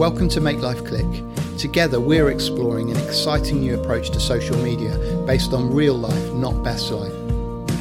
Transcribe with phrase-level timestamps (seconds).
[0.00, 1.04] Welcome to Make Life Click.
[1.58, 6.64] Together, we're exploring an exciting new approach to social media based on real life, not
[6.64, 7.12] best life.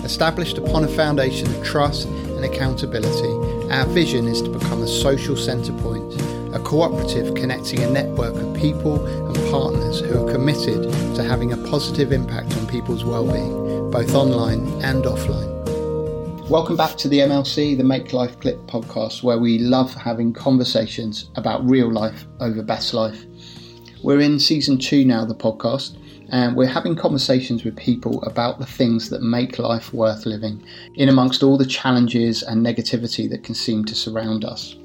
[0.04, 5.38] Established upon a foundation of trust and accountability, our vision is to become a social
[5.38, 6.14] centre point,
[6.54, 11.70] a cooperative connecting a network of people and partners who are committed to having a
[11.70, 15.49] positive impact on people's well-being, both online and offline.
[16.50, 21.30] Welcome back to the MLC, the Make Life Click podcast, where we love having conversations
[21.36, 23.24] about real life over best life.
[24.02, 26.00] We're in season two now, the podcast,
[26.30, 31.08] and we're having conversations with people about the things that make life worth living, in
[31.08, 34.76] amongst all the challenges and negativity that can seem to surround us.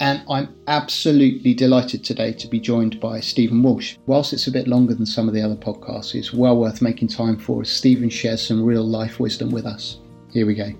[0.00, 3.96] And I'm absolutely delighted today to be joined by Stephen Walsh.
[4.06, 7.06] Whilst it's a bit longer than some of the other podcasts, it's well worth making
[7.08, 10.00] time for as Stephen shares some real life wisdom with us.
[10.32, 10.72] Here we go.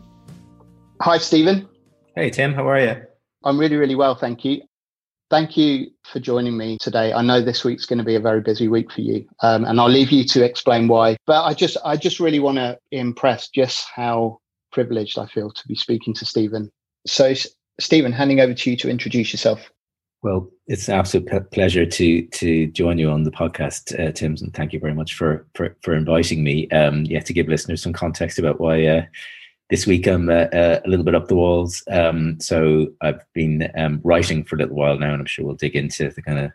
[1.01, 1.69] Hi, Stephen.
[2.17, 2.55] Hey, Tim.
[2.55, 2.97] How are you?
[3.45, 4.63] I'm really, really well, thank you.
[5.35, 7.13] Thank you for joining me today.
[7.13, 9.81] I know this week's going to be a very busy week for you, um, and
[9.81, 11.17] I'll leave you to explain why.
[11.27, 14.39] But I just, I just really want to impress just how
[14.71, 16.71] privileged I feel to be speaking to Stephen.
[17.05, 17.35] So,
[17.81, 19.69] Stephen, handing over to you to introduce yourself.
[20.23, 24.55] Well, it's an absolute pleasure to to join you on the podcast, uh, Tim, and
[24.55, 26.69] thank you very much for for, for inviting me.
[26.71, 29.03] Um, yeah, to give listeners some context about why uh,
[29.71, 31.83] this week I'm uh, uh, a little bit up the walls.
[31.91, 35.55] Um, so I've been um, writing for a little while now, and I'm sure we'll
[35.55, 36.53] dig into the kind of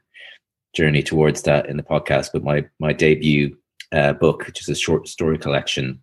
[0.75, 2.29] journey towards that in the podcast.
[2.33, 3.57] But my my debut
[3.91, 6.01] uh, book, which is a short story collection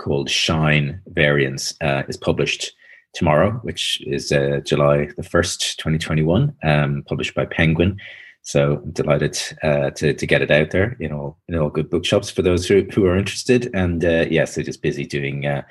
[0.00, 2.72] called Shine Variants, uh, is published
[3.14, 7.98] tomorrow, which is uh, July the first, 2021, um, published by Penguin.
[8.44, 11.90] So I'm delighted uh, to to get it out there in all in all good
[11.90, 13.70] bookshops for those who, who are interested.
[13.74, 15.62] And uh, yes, so just busy doing uh,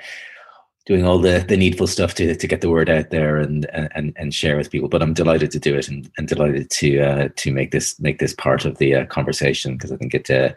[0.92, 3.66] doing all the, the needful stuff to, to get the word out there and,
[3.96, 4.90] and, and share with people.
[4.90, 8.20] But I'm delighted to do it and, and delighted to uh, to make this make
[8.20, 10.52] this part of the uh, conversation because I think it uh,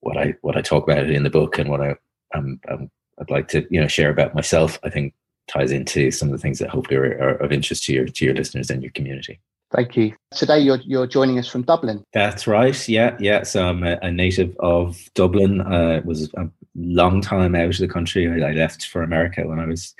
[0.00, 1.96] what I what I talk about in the book and what I
[2.34, 4.78] um, um, I'd like to you know share about myself.
[4.84, 5.14] I think
[5.48, 8.24] ties into some of the things that hopefully are, are of interest to your to
[8.26, 9.40] your listeners and your community.
[9.74, 10.12] Thank you.
[10.32, 12.04] Today you're you're joining us from Dublin.
[12.12, 12.88] That's right.
[12.90, 13.42] Yeah, yeah.
[13.44, 15.62] So I'm a, a native of Dublin.
[15.62, 18.28] Uh, was a long time out of the country.
[18.28, 19.94] I, I left for America when I was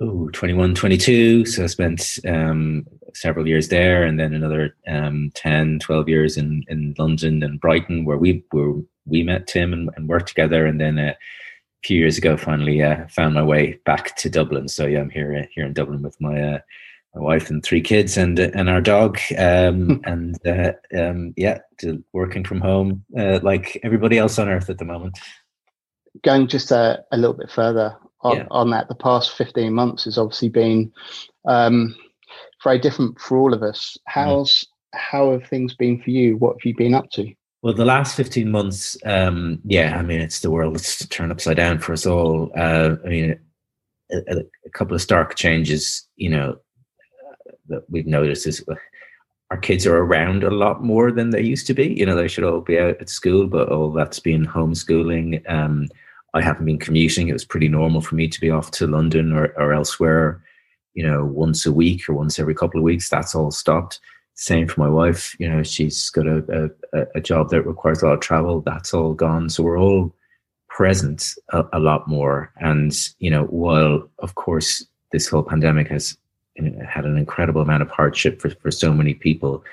[0.00, 1.46] oh, 21, 22.
[1.46, 6.64] So I spent um, several years there and then another um, 10, 12 years in,
[6.68, 8.74] in London and Brighton where we where
[9.06, 10.66] we met Tim and, and worked together.
[10.66, 14.68] And then uh, a few years ago, finally uh, found my way back to Dublin.
[14.68, 16.58] So yeah, I'm here uh, here in Dublin with my uh,
[17.14, 21.58] my wife and three kids and and our dog um, and uh, um, yeah
[22.12, 25.18] working from home uh, like everybody else on earth at the moment
[26.22, 28.46] going just a, a little bit further on, yeah.
[28.50, 30.92] on, that, the past 15 months has obviously been
[31.46, 31.94] um,
[32.62, 33.96] very different for all of us.
[34.06, 34.66] How's mm.
[34.94, 36.36] how have things been for you?
[36.36, 37.32] What have you been up to?
[37.62, 41.56] Well, the last 15 months, um, yeah, I mean, it's the world that's turned upside
[41.56, 42.52] down for us all.
[42.56, 43.40] Uh, I mean,
[44.12, 46.56] a, a, couple of stark changes, you know,
[47.68, 48.64] that we've noticed is
[49.50, 51.86] our kids are around a lot more than they used to be.
[51.86, 55.48] You know, they should all be out at school, but all that's been homeschooling.
[55.50, 55.88] Um,
[56.34, 57.28] I haven't been commuting.
[57.28, 60.42] It was pretty normal for me to be off to London or, or elsewhere,
[60.92, 63.08] you know, once a week or once every couple of weeks.
[63.08, 64.00] That's all stopped.
[64.34, 65.34] Same for my wife.
[65.40, 68.60] You know, she's got a, a, a job that requires a lot of travel.
[68.60, 69.48] That's all gone.
[69.48, 70.14] So we're all
[70.68, 72.52] present a, a lot more.
[72.58, 76.16] And, you know, while of course this whole pandemic has
[76.86, 79.64] had an incredible amount of hardship for, for so many people,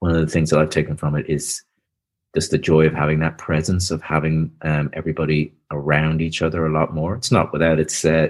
[0.00, 1.62] one of the things that I've taken from it is
[2.34, 6.72] just the joy of having that presence of having um, everybody around each other a
[6.72, 7.14] lot more.
[7.16, 8.28] It's not without its uh,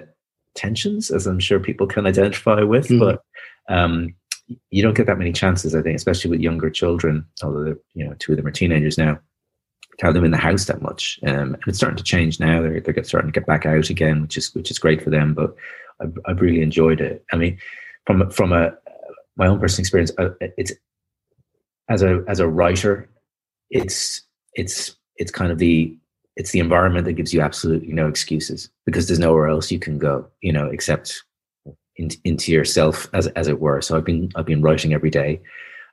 [0.54, 3.00] tensions, as I'm sure people can identify with, mm.
[3.00, 3.22] but
[3.68, 4.14] um,
[4.70, 7.26] you don't get that many chances, I think, especially with younger children.
[7.42, 9.18] Although you know, two of them are teenagers now.
[9.98, 12.62] To have them in the house that much, um, and it's starting to change now.
[12.62, 15.34] They're they're starting to get back out again, which is which is great for them.
[15.34, 15.56] But
[16.00, 17.24] I've, I've really enjoyed it.
[17.32, 17.58] I mean,
[18.08, 18.72] from from a
[19.36, 20.72] my own personal experience, uh, it's
[21.90, 23.06] as a as a writer,
[23.70, 24.22] it's
[24.54, 25.94] it's it's kind of the
[26.36, 29.98] it's the environment that gives you absolutely no excuses because there's nowhere else you can
[29.98, 31.22] go, you know, except
[31.96, 33.82] in, into yourself, as as it were.
[33.82, 35.42] So I've been I've been writing every day,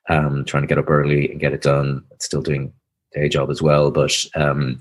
[0.09, 2.01] um, trying to get up early and get it done.
[2.21, 2.71] Still doing
[3.13, 4.79] day job as well, but um,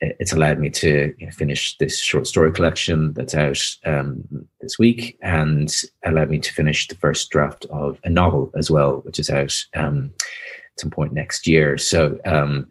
[0.00, 4.22] it's allowed me to finish this short story collection that's out um,
[4.60, 8.96] this week and allowed me to finish the first draft of a novel as well,
[9.04, 11.78] which is out um, at some point next year.
[11.78, 12.66] So um,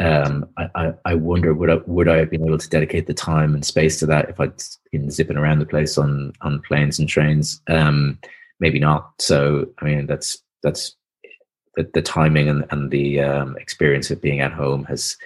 [0.00, 3.54] um, I, I, wonder would I, would I have been able to dedicate the time
[3.54, 4.52] and space to that if I'd
[4.90, 7.62] been zipping around the place on on planes and trains?
[7.68, 8.18] Um,
[8.58, 9.12] maybe not.
[9.20, 10.96] So I mean, that's that's
[11.76, 15.16] the, the timing and, and the um, experience of being at home has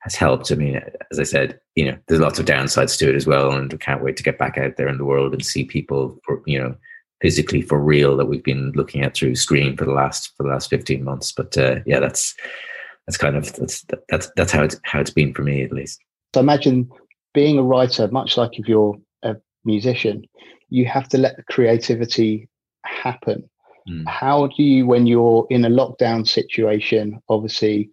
[0.00, 0.50] has helped.
[0.50, 0.80] I mean,
[1.10, 3.76] as I said, you know, there's lots of downsides to it as well, and I
[3.76, 6.58] can't wait to get back out there in the world and see people for you
[6.58, 6.74] know
[7.20, 10.48] physically for real that we've been looking at through screen for the last for the
[10.48, 11.32] last 15 months.
[11.32, 12.34] But uh, yeah, that's
[13.06, 16.00] that's kind of that's that's that's how it's how it's been for me at least.
[16.34, 16.90] So imagine
[17.34, 20.24] being a writer, much like if you're a musician,
[20.68, 22.48] you have to let the creativity
[22.84, 23.48] happen.
[23.88, 24.06] Mm.
[24.08, 27.90] How do you, when you're in a lockdown situation, obviously,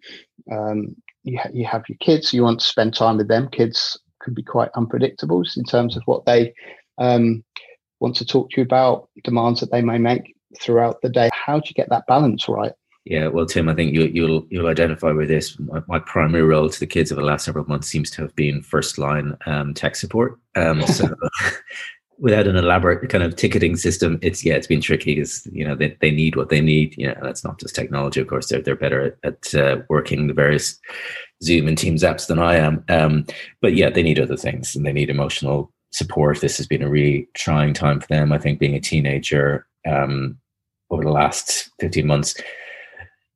[0.50, 0.96] um,
[1.30, 3.48] you, ha- you have your kids, you want to spend time with them.
[3.48, 6.52] Kids can be quite unpredictable in terms of what they
[6.98, 7.42] um,
[8.00, 11.30] want to talk to you about, demands that they may make throughout the day.
[11.32, 12.72] How do you get that balance right?
[13.06, 15.58] Yeah, well, Tim, I think you, will you'll you'll identify with this.
[15.58, 18.36] My, my, primary role to the kids over the last several months seems to have
[18.36, 20.38] been first line um, tech support.
[20.54, 21.08] Um, so,
[22.20, 25.74] without an elaborate kind of ticketing system, it's yeah, it's been tricky because you know
[25.74, 26.94] they, they need what they need.
[26.96, 28.20] You know, that's not just technology.
[28.20, 30.78] Of course, they're they're better at, at uh, working the various
[31.42, 32.84] Zoom and Teams apps than I am.
[32.88, 33.26] Um,
[33.60, 36.40] but yeah, they need other things and they need emotional support.
[36.40, 38.32] This has been a really trying time for them.
[38.32, 40.38] I think being a teenager um,
[40.90, 42.34] over the last fifteen months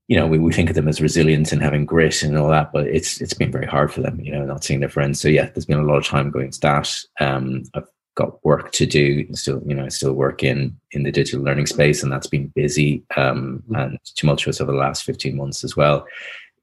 [0.07, 2.73] you know, we, we think of them as resilient and having grit and all that,
[2.75, 5.19] but it's it's been very hard for them, you know, not seeing their friends.
[5.19, 6.95] So yeah, there's been a lot of time going to that.
[7.21, 9.27] Um, I've got work to do.
[9.35, 13.03] Still, you know, still work in in the digital learning space, and that's been busy
[13.17, 13.75] um, mm-hmm.
[13.75, 16.07] and tumultuous over the last 15 months as well.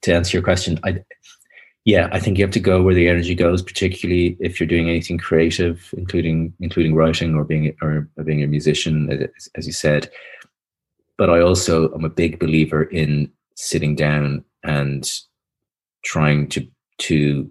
[0.01, 1.03] To answer your question, I
[1.83, 4.87] yeah, I think you have to go where the energy goes, particularly if you're doing
[4.87, 10.09] anything creative, including including writing or being or being a musician, as, as you said
[11.21, 15.07] but I also am a big believer in sitting down and
[16.03, 16.67] trying to
[16.97, 17.47] to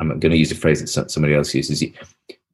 [0.00, 1.84] I'm going to use a phrase that somebody else uses.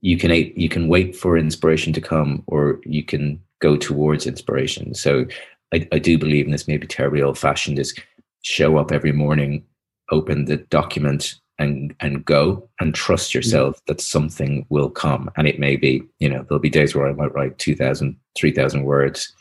[0.01, 4.95] You, can you can wait for inspiration to come, or you can go towards inspiration.
[4.95, 5.27] So
[5.73, 7.99] I, I do believe, in this maybe terribly old fashioned, is
[8.43, 9.65] show up every morning,
[10.11, 15.31] open the document, and and go and trust yourself that something will come.
[15.37, 18.85] And it may be, you know, there'll be days where I might write 2,000, 3,000
[18.85, 19.33] words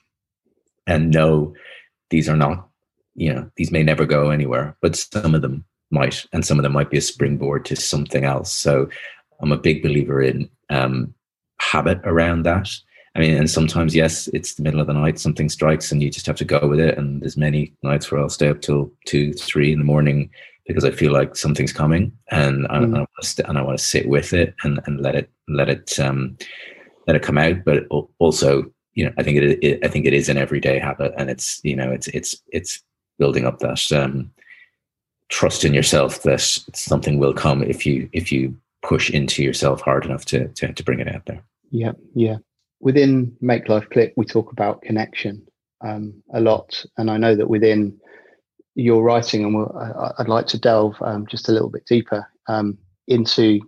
[0.88, 1.54] and no
[2.09, 2.69] these are not,
[3.15, 6.63] you know, these may never go anywhere, but some of them might, and some of
[6.63, 8.51] them might be a springboard to something else.
[8.51, 8.88] So
[9.42, 11.13] I'm a big believer in um,
[11.60, 12.69] habit around that.
[13.16, 16.12] I mean, and sometimes, yes, it's the middle of the night, something strikes, and you
[16.12, 16.98] just have to go with it.
[16.98, 20.30] And there's many nights where I'll stay up till two, three in the morning
[20.68, 22.95] because I feel like something's coming, and I, mm.
[22.95, 25.30] I want to st- and I want to sit with it and, and let it
[25.48, 26.38] let it um,
[27.07, 27.63] let it come out.
[27.66, 27.86] But
[28.19, 31.30] also, you know, I think it, it, I think it is an everyday habit, and
[31.30, 32.83] it's you know, it's it's it's
[33.18, 34.30] building up that um,
[35.30, 40.06] trust in yourself that something will come if you if you push into yourself hard
[40.06, 41.44] enough to to, to bring it out there.
[41.71, 42.38] Yeah, yeah.
[42.79, 45.45] Within Make Life Click, we talk about connection
[45.81, 48.00] um, a lot, and I know that within
[48.75, 52.27] your writing, and we'll, I, would like to delve um, just a little bit deeper
[52.47, 52.77] um,
[53.07, 53.59] into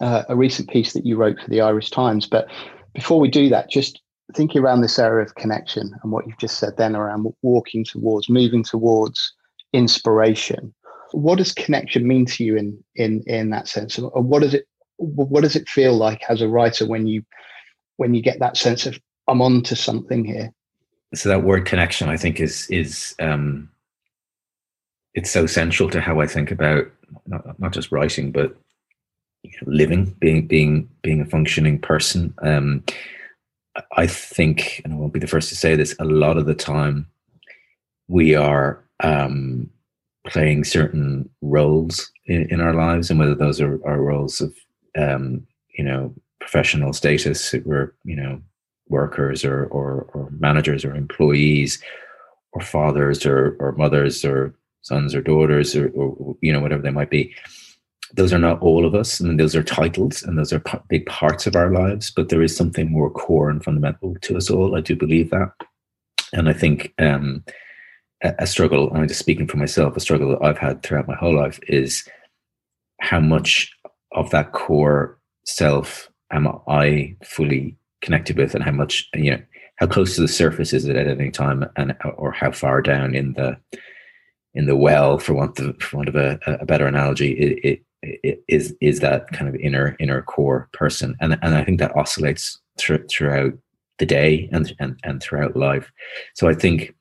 [0.00, 2.26] uh, a recent piece that you wrote for the Irish Times.
[2.26, 2.48] But
[2.94, 4.00] before we do that, just
[4.34, 8.28] thinking around this area of connection and what you've just said then around walking towards,
[8.28, 9.32] moving towards
[9.72, 10.74] inspiration.
[11.12, 13.98] What does connection mean to you in in in that sense?
[13.98, 17.22] And what does it what does it feel like as a writer when you
[17.96, 18.98] when you get that sense of
[19.28, 20.52] I'm on to something here?
[21.14, 23.70] So that word connection, I think, is is um,
[25.14, 26.86] it's so central to how I think about
[27.26, 28.56] not, not just writing, but
[29.42, 32.34] you know, living, being being being a functioning person.
[32.42, 32.84] Um,
[33.96, 36.54] I think, and I won't be the first to say this, a lot of the
[36.54, 37.06] time
[38.08, 39.70] we are um,
[40.28, 44.54] playing certain roles in, in, our lives, and whether those are, are roles of,
[44.96, 48.40] um, you know, professional status, we're, you know,
[48.88, 51.82] workers or, or, or managers or employees
[52.52, 56.90] or fathers or, or mothers or sons or daughters or, or, you know, whatever they
[56.90, 57.34] might be.
[58.14, 60.78] Those are not all of us I and those are titles and those are p-
[60.88, 64.48] big parts of our lives but there is something more core and fundamental to us
[64.48, 64.74] all.
[64.74, 65.52] I do believe that.
[66.32, 67.44] And i think um,
[68.22, 71.34] a, struggle i'm just speaking for myself a struggle that i've had throughout my whole
[71.34, 72.08] life is
[73.00, 73.70] how much
[74.12, 79.42] of that core self am i fully connected with and how much you know
[79.76, 83.14] how close to the surface is it at any time and or how far down
[83.14, 83.56] in the
[84.54, 87.82] in the well, for want of for want of a, a better analogy, it, it,
[88.22, 91.96] it is is that kind of inner inner core person, and and I think that
[91.96, 93.52] oscillates th- throughout
[93.98, 95.92] the day and, and and throughout life.
[96.34, 96.94] So I think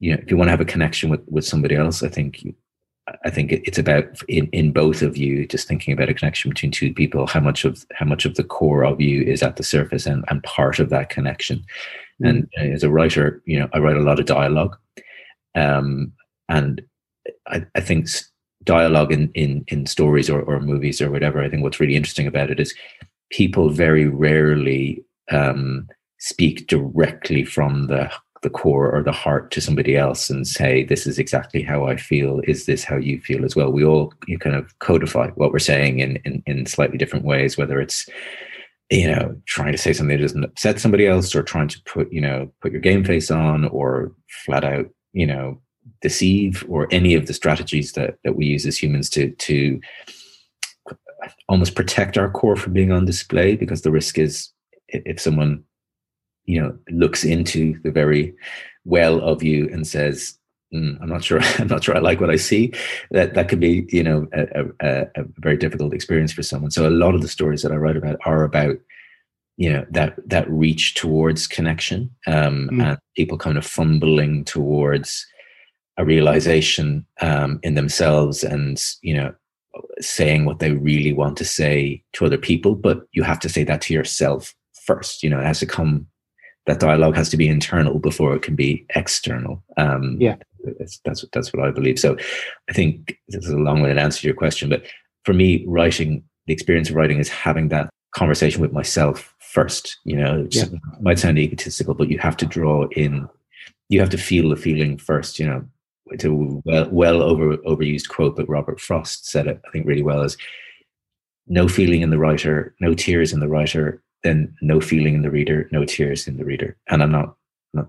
[0.00, 2.44] you know if you want to have a connection with with somebody else, I think
[3.24, 6.70] I think it's about in, in both of you just thinking about a connection between
[6.70, 7.26] two people.
[7.26, 10.24] How much of how much of the core of you is at the surface and,
[10.28, 11.64] and part of that connection.
[12.22, 12.28] Mm.
[12.28, 14.76] And uh, as a writer, you know, I write a lot of dialogue,
[15.54, 16.12] um,
[16.48, 16.82] and
[17.46, 18.08] I, I think
[18.64, 21.42] dialogue in in in stories or, or movies or whatever.
[21.42, 22.74] I think what's really interesting about it is
[23.30, 25.88] people very rarely um,
[26.18, 28.10] speak directly from the
[28.42, 31.96] the core or the heart to somebody else and say, This is exactly how I
[31.96, 32.40] feel.
[32.44, 33.70] Is this how you feel as well?
[33.70, 37.56] We all you kind of codify what we're saying in, in, in slightly different ways,
[37.56, 38.08] whether it's
[38.90, 42.10] you know trying to say something that doesn't upset somebody else or trying to put
[42.12, 44.12] you know put your game face on or
[44.44, 45.60] flat out you know
[46.00, 49.80] deceive or any of the strategies that that we use as humans to to
[51.48, 54.50] almost protect our core from being on display because the risk is
[54.88, 55.62] if someone
[56.48, 58.34] you know looks into the very
[58.84, 60.36] well of you and says
[60.74, 62.72] mm, i'm not sure i'm not sure i like what i see
[63.10, 66.88] that that could be you know a, a, a, very difficult experience for someone so
[66.88, 68.76] a lot of the stories that i write about are about
[69.58, 72.82] you know that that reach towards connection um, mm.
[72.82, 75.26] and people kind of fumbling towards
[75.98, 79.34] a realization um, in themselves and you know
[80.00, 83.64] saying what they really want to say to other people but you have to say
[83.64, 84.54] that to yourself
[84.86, 86.06] first you know it has to come
[86.68, 89.64] that dialogue has to be internal before it can be external.
[89.78, 90.36] Um, yeah,
[90.78, 91.98] that's, that's that's what I believe.
[91.98, 92.16] So,
[92.68, 94.84] I think this is a long-winded answer to your question, but
[95.24, 99.98] for me, writing the experience of writing is having that conversation with myself first.
[100.04, 100.66] You know, yeah.
[101.00, 103.26] might sound egotistical, but you have to draw in,
[103.88, 105.38] you have to feel the feeling first.
[105.38, 105.64] You know,
[106.18, 110.22] to well well over overused quote, but Robert Frost said it I think really well
[110.22, 110.36] is
[111.46, 115.30] no feeling in the writer, no tears in the writer, then no feeling in the
[115.30, 116.76] reader, no tears in the reader.
[116.88, 117.36] And I'm not,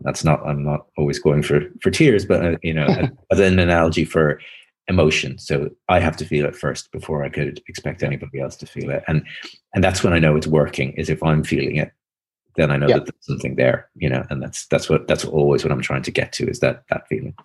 [0.02, 2.86] that's not, I'm not always going for, for tears, but uh, you know,
[3.32, 4.40] as an analogy for
[4.88, 5.38] emotion.
[5.38, 8.90] So I have to feel it first before I could expect anybody else to feel
[8.90, 9.04] it.
[9.08, 9.24] And,
[9.74, 11.92] and that's when I know it's working is if I'm feeling it,
[12.56, 15.64] then I know that there's something there, you know, and that's, that's what, that's always
[15.64, 17.36] what I'm trying to get to is that, that feeling.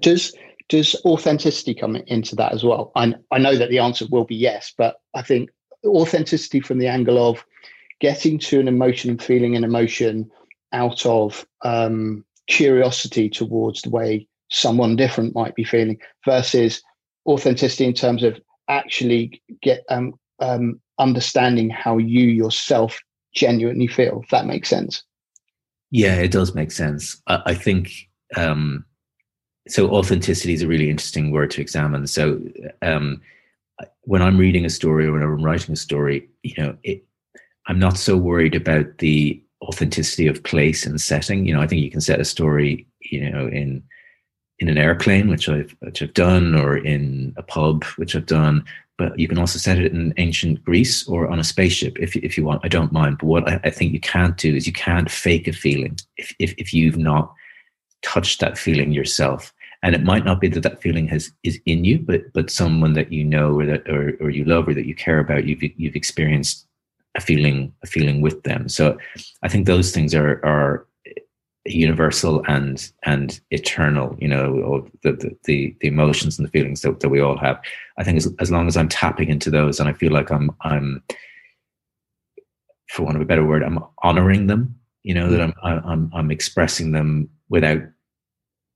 [0.00, 0.34] Does,
[0.68, 2.92] does authenticity come into that as well?
[2.94, 5.50] I, I know that the answer will be yes, but I think
[5.84, 7.44] authenticity from the angle of
[8.00, 10.30] getting to an emotion and feeling an emotion
[10.72, 16.82] out of um, curiosity towards the way someone different might be feeling versus
[17.26, 23.00] authenticity in terms of actually get um, um, understanding how you yourself
[23.34, 24.20] genuinely feel.
[24.22, 25.02] If that makes sense.
[25.90, 27.20] Yeah, it does make sense.
[27.26, 27.92] I, I think
[28.36, 28.84] um,
[29.68, 29.90] so.
[29.90, 32.06] Authenticity is a really interesting word to examine.
[32.06, 32.40] So
[32.82, 33.22] um,
[34.02, 37.04] when I'm reading a story or when I'm writing a story, you know, it,
[37.68, 41.46] I'm not so worried about the authenticity of place and setting.
[41.46, 43.82] You know, I think you can set a story, you know, in
[44.58, 48.64] in an airplane, which I've which I've done, or in a pub, which I've done.
[48.96, 52.36] But you can also set it in ancient Greece or on a spaceship if if
[52.36, 52.62] you want.
[52.64, 53.18] I don't mind.
[53.18, 56.34] But what I, I think you can't do is you can't fake a feeling if,
[56.38, 57.32] if if you've not
[58.02, 59.52] touched that feeling yourself.
[59.82, 62.94] And it might not be that that feeling has is in you, but but someone
[62.94, 65.62] that you know or that or, or you love or that you care about, you've
[65.76, 66.67] you've experienced
[67.14, 68.68] a feeling a feeling with them.
[68.68, 68.98] So
[69.42, 70.86] I think those things are are
[71.64, 74.16] universal and and eternal.
[74.18, 77.60] You know, the the the, the emotions and the feelings that, that we all have.
[77.98, 80.50] I think as as long as I'm tapping into those and I feel like I'm
[80.62, 81.02] I'm
[82.88, 84.74] for want of a better word, I'm honoring them.
[85.02, 87.82] You know that I'm I'm I'm expressing them without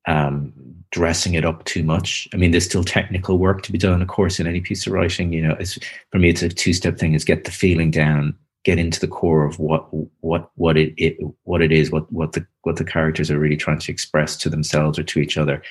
[0.08, 0.52] um,
[0.92, 2.28] dressing it up too much.
[2.32, 4.92] I mean, there's still technical work to be done, of course, in any piece of
[4.92, 5.32] writing.
[5.32, 5.78] You know, it's,
[6.10, 9.44] for me, it's a two-step thing: is get the feeling down, get into the core
[9.44, 9.86] of what
[10.20, 13.56] what what it, it what it is, what what the what the characters are really
[13.56, 15.62] trying to express to themselves or to each other,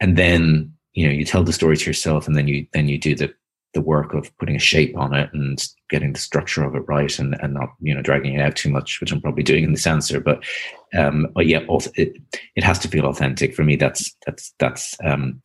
[0.00, 2.98] and then you know you tell the story to yourself, and then you then you
[2.98, 3.32] do the
[3.76, 7.18] the work of putting a shape on it and getting the structure of it right
[7.18, 9.72] and, and not you know dragging it out too much which i'm probably doing in
[9.72, 10.42] this answer but
[10.96, 12.16] um but yeah also it,
[12.56, 13.54] it has to feel authentic.
[13.54, 15.40] For me that's that's that's um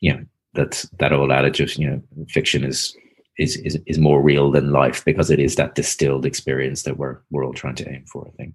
[0.00, 2.96] you know that's that old adage of you know fiction is
[3.38, 7.18] is is, is more real than life because it is that distilled experience that we're
[7.30, 8.54] we're all trying to aim for i think.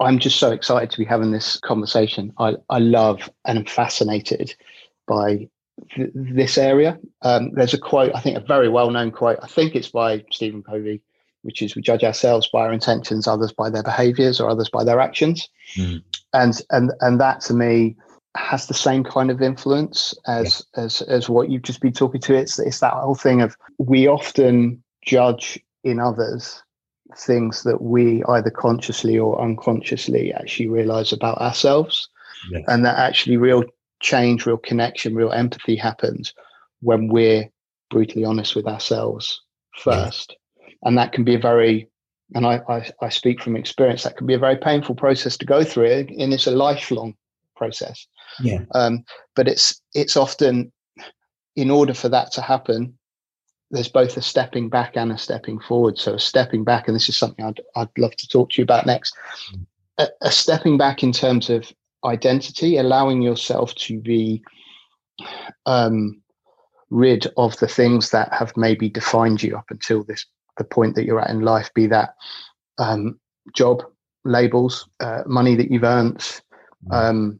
[0.00, 2.32] I'm just so excited to be having this conversation.
[2.38, 4.54] I i love and am fascinated
[5.06, 5.48] by
[5.94, 6.98] th- this area.
[7.22, 10.24] Um, there's a quote, I think a very well known quote, I think it's by
[10.30, 11.02] Stephen Covey,
[11.42, 14.84] which is we judge ourselves by our intentions, others by their behaviors, or others by
[14.84, 15.48] their actions.
[15.76, 16.02] Mm.
[16.32, 17.96] And and and that to me
[18.36, 20.84] has the same kind of influence as yeah.
[20.84, 22.34] as as what you've just been talking to.
[22.34, 26.62] It's it's that whole thing of we often judge in others
[27.16, 32.08] things that we either consciously or unconsciously actually realize about ourselves
[32.50, 32.60] yeah.
[32.68, 33.64] and that actually real
[34.04, 36.34] change real connection real empathy happens
[36.80, 37.48] when we're
[37.90, 39.40] brutally honest with ourselves
[39.78, 40.66] first yeah.
[40.82, 41.88] and that can be a very
[42.34, 45.46] and I, I, I speak from experience that can be a very painful process to
[45.46, 47.14] go through and it's a lifelong
[47.56, 48.06] process
[48.40, 50.70] yeah um, but it's it's often
[51.56, 52.98] in order for that to happen
[53.70, 57.08] there's both a stepping back and a stepping forward so a stepping back and this
[57.08, 59.16] is something i'd, I'd love to talk to you about next
[59.54, 59.64] mm.
[59.96, 61.72] a, a stepping back in terms of
[62.04, 64.42] identity allowing yourself to be
[65.66, 66.20] um,
[66.90, 71.04] rid of the things that have maybe defined you up until this the point that
[71.04, 72.14] you're at in life be that
[72.78, 73.18] um,
[73.54, 73.82] job
[74.24, 76.40] labels uh, money that you've earned mm.
[76.92, 77.38] um,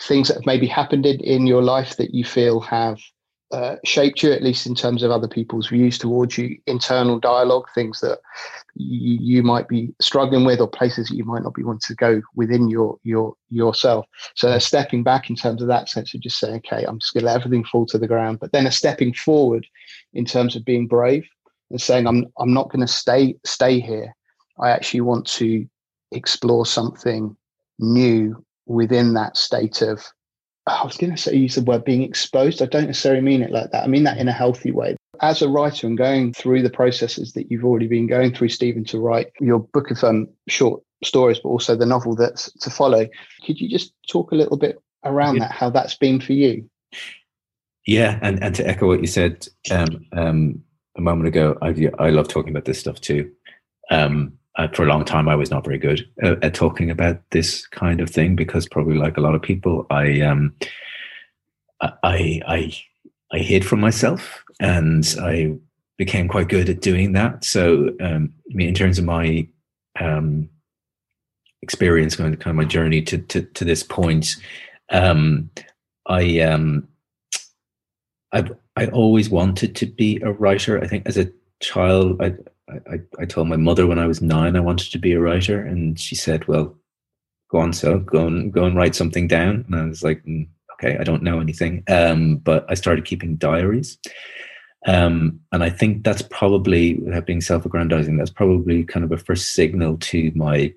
[0.00, 2.98] things that have maybe happened in, in your life that you feel have
[3.52, 7.66] uh, shaped you, at least in terms of other people's views towards you, internal dialogue,
[7.74, 8.18] things that
[8.74, 11.94] you, you might be struggling with, or places that you might not be wanting to
[11.94, 14.06] go within your your yourself.
[14.34, 17.12] So they're stepping back in terms of that sense of just saying, okay, I'm just
[17.12, 18.40] going to let everything fall to the ground.
[18.40, 19.66] But then a stepping forward
[20.14, 21.28] in terms of being brave
[21.70, 24.14] and saying, I'm I'm not going to stay stay here.
[24.60, 25.66] I actually want to
[26.10, 27.36] explore something
[27.78, 30.02] new within that state of
[30.66, 32.62] I was going to say use the word being exposed.
[32.62, 33.84] I don't necessarily mean it like that.
[33.84, 34.96] I mean that in a healthy way.
[35.20, 38.84] As a writer and going through the processes that you've already been going through, Stephen,
[38.86, 43.08] to write your book of um, short stories, but also the novel that's to follow,
[43.44, 45.40] could you just talk a little bit around yeah.
[45.40, 46.68] that, how that's been for you?
[47.86, 50.62] Yeah, and, and to echo what you said um, um,
[50.96, 53.32] a moment ago, I, I love talking about this stuff too.
[53.90, 57.18] Um, uh, for a long time I was not very good at, at, talking about
[57.30, 60.54] this kind of thing because probably like a lot of people, I um,
[61.80, 62.72] I I
[63.32, 65.54] I hid from myself and I
[65.96, 67.44] became quite good at doing that.
[67.44, 69.46] So um, I mean, in terms of my
[69.98, 70.48] um,
[71.62, 74.36] experience, of, kind of my journey to to, to this point,
[74.90, 75.50] um,
[76.06, 76.88] I um,
[78.32, 80.82] I I always wanted to be a writer.
[80.82, 82.34] I think as a child, I
[82.90, 85.60] I, I told my mother when I was nine I wanted to be a writer,
[85.60, 86.76] and she said, "Well,
[87.50, 90.48] go on, so go and go and write something down." And I was like, mm,
[90.74, 93.98] "Okay, I don't know anything," um, but I started keeping diaries,
[94.86, 99.52] um, and I think that's probably, without being self-aggrandizing, that's probably kind of a first
[99.52, 100.72] signal to my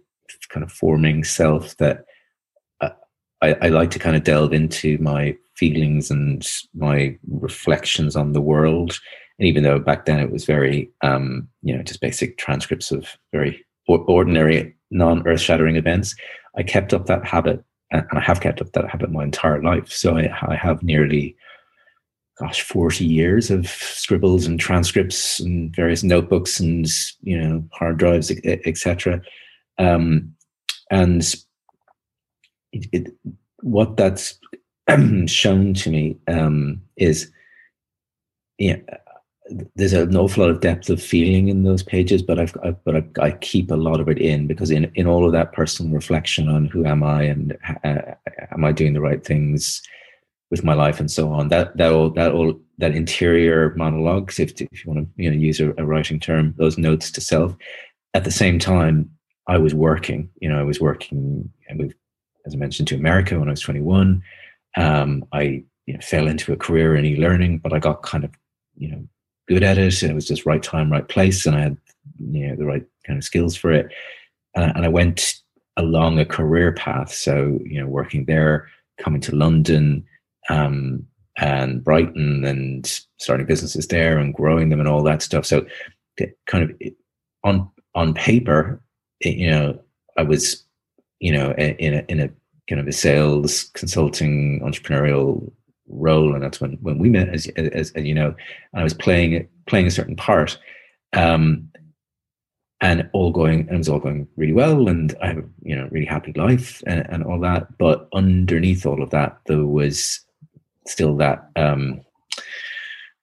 [0.49, 2.05] kind of forming self that
[2.81, 2.89] uh,
[3.41, 8.41] I, I like to kind of delve into my feelings and my reflections on the
[8.41, 8.99] world
[9.39, 13.17] and even though back then it was very, um, you know, just basic transcripts of
[13.32, 16.15] very ordinary, non earth shattering events,
[16.58, 19.91] I kept up that habit and I have kept up that habit my entire life.
[19.91, 21.36] So I, I have nearly,
[22.39, 26.88] gosh, 40 years of scribbles and transcripts and various notebooks and,
[27.21, 29.21] you know, hard drives, etc.
[29.78, 30.34] Um,
[30.89, 31.21] and
[32.71, 33.13] it, it,
[33.62, 34.39] what that's
[35.28, 37.32] shown to me um, is,
[38.58, 38.78] yeah,
[39.75, 42.95] there's an awful lot of depth of feeling in those pages, but I've, I, but
[42.95, 45.93] I, I, keep a lot of it in because in in all of that personal
[45.93, 48.15] reflection on who am I and uh,
[48.51, 49.84] am I doing the right things
[50.49, 51.49] with my life and so on.
[51.49, 55.38] That that all that all that interior monologues, if if you want to you know
[55.38, 57.55] use a, a writing term, those notes to self.
[58.13, 59.12] At the same time,
[59.47, 60.29] I was working.
[60.39, 61.51] You know, I was working.
[61.69, 61.95] I moved,
[62.45, 64.23] as I mentioned, to America when I was 21.
[64.77, 68.31] Um, I you know, fell into a career in e-learning, but I got kind of
[68.75, 69.08] you know
[69.47, 70.01] good at it.
[70.01, 71.77] And it was just right time, right place, and I had
[72.19, 73.91] you know the right kind of skills for it.
[74.55, 75.36] Uh, and I went
[75.77, 77.13] along a career path.
[77.13, 78.67] So you know, working there,
[78.99, 80.05] coming to London,
[80.49, 81.05] um,
[81.38, 82.86] and Brighton, and
[83.17, 85.45] starting businesses there, and growing them, and all that stuff.
[85.45, 85.65] So
[86.47, 86.71] kind of
[87.43, 88.81] on on paper,
[89.21, 89.79] it, you know,
[90.17, 90.63] I was
[91.19, 92.29] you know in a in a
[92.69, 95.51] kind of a sales consulting entrepreneurial
[95.88, 98.36] role, and that's when when we met, as as, as you know,
[98.74, 100.58] I was playing playing a certain part,
[101.13, 101.69] um,
[102.82, 105.88] and all going and it was all going really well, and I have you know
[105.91, 107.78] really happy life and, and all that.
[107.78, 110.19] But underneath all of that, there was
[110.88, 112.02] still that um,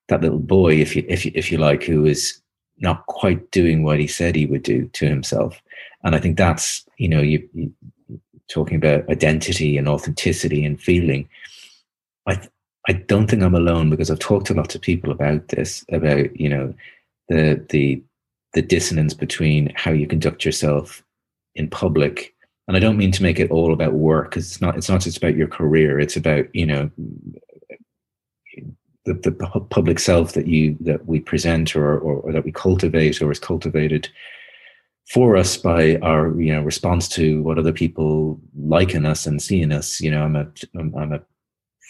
[0.08, 2.40] that little boy, if you if you if you like, who was
[2.78, 5.60] not quite doing what he said he would do to himself.
[6.04, 7.72] And I think that's you know you, you
[8.48, 11.28] talking about identity and authenticity and feeling.
[12.26, 12.40] I
[12.88, 16.38] I don't think I'm alone because I've talked to lots of people about this, about
[16.38, 16.74] you know
[17.28, 18.02] the the
[18.54, 21.02] the dissonance between how you conduct yourself
[21.54, 22.34] in public
[22.68, 24.76] and I don't mean to make it all about work because it's not.
[24.76, 25.98] It's not just about your career.
[25.98, 26.90] It's about you know
[29.04, 29.32] the, the
[29.70, 33.40] public self that you that we present or, or, or that we cultivate or is
[33.40, 34.08] cultivated
[35.10, 39.42] for us by our you know response to what other people like in us and
[39.42, 40.00] see in us.
[40.00, 41.20] You know, I'm a I'm, I'm a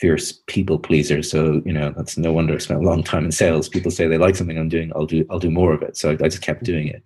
[0.03, 3.33] fierce people pleaser, so you know that's no wonder I spent a long time in
[3.33, 3.69] sales.
[3.69, 5.97] People say they like something I'm doing, I'll do I'll do more of it.
[5.97, 6.73] So I, I just kept mm-hmm.
[6.73, 7.03] doing it.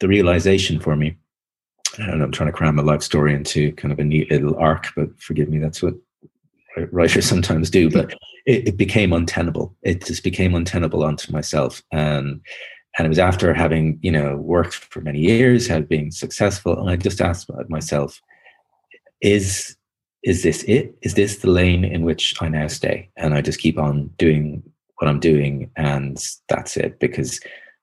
[0.00, 1.16] The realization for me
[1.98, 4.88] and I'm trying to cram a life story into kind of a neat little arc,
[4.96, 5.94] but forgive me, that's what
[6.90, 7.90] writers sometimes do.
[7.90, 8.12] But
[8.46, 9.74] it, it became untenable.
[9.82, 11.82] It just became untenable onto myself.
[11.92, 12.40] And
[12.96, 16.88] and it was after having, you know, worked for many years, had been successful, and
[16.88, 18.20] I just asked myself,
[19.20, 19.76] is
[20.24, 20.96] is this it?
[21.02, 23.10] Is this the lane in which I now stay?
[23.16, 24.62] And I just keep on doing
[24.98, 26.98] what I'm doing, and that's it.
[26.98, 27.40] Because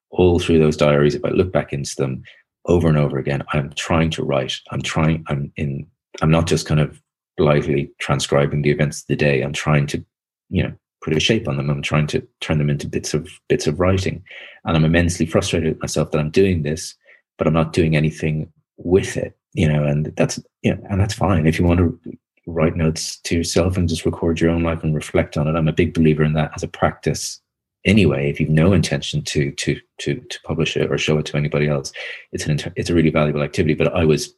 [0.10, 2.24] all through those diaries, if I look back into them,
[2.66, 5.86] over and over again i'm trying to write i'm trying i'm in
[6.22, 7.02] i'm not just kind of
[7.38, 10.04] blithely transcribing the events of the day i'm trying to
[10.50, 10.72] you know
[11.04, 13.80] put a shape on them i'm trying to turn them into bits of bits of
[13.80, 14.24] writing
[14.66, 16.96] and i'm immensely frustrated with myself that i'm doing this
[17.38, 21.14] but i'm not doing anything with it you know and that's you know and that's
[21.14, 22.00] fine if you want to
[22.48, 25.56] write notes to yourself and just record your own life and reflect on it.
[25.56, 27.42] I'm a big believer in that as a practice
[27.86, 31.38] anyway if you've no intention to to to to publish it or show it to
[31.38, 31.92] anybody else
[32.32, 33.74] it's an it's a really valuable activity.
[33.74, 34.34] But i was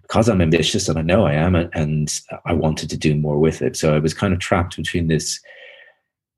[0.00, 3.62] because i'm ambitious and i know i am and i wanted to do more with
[3.62, 3.76] it.
[3.76, 5.40] So i was kind of trapped between this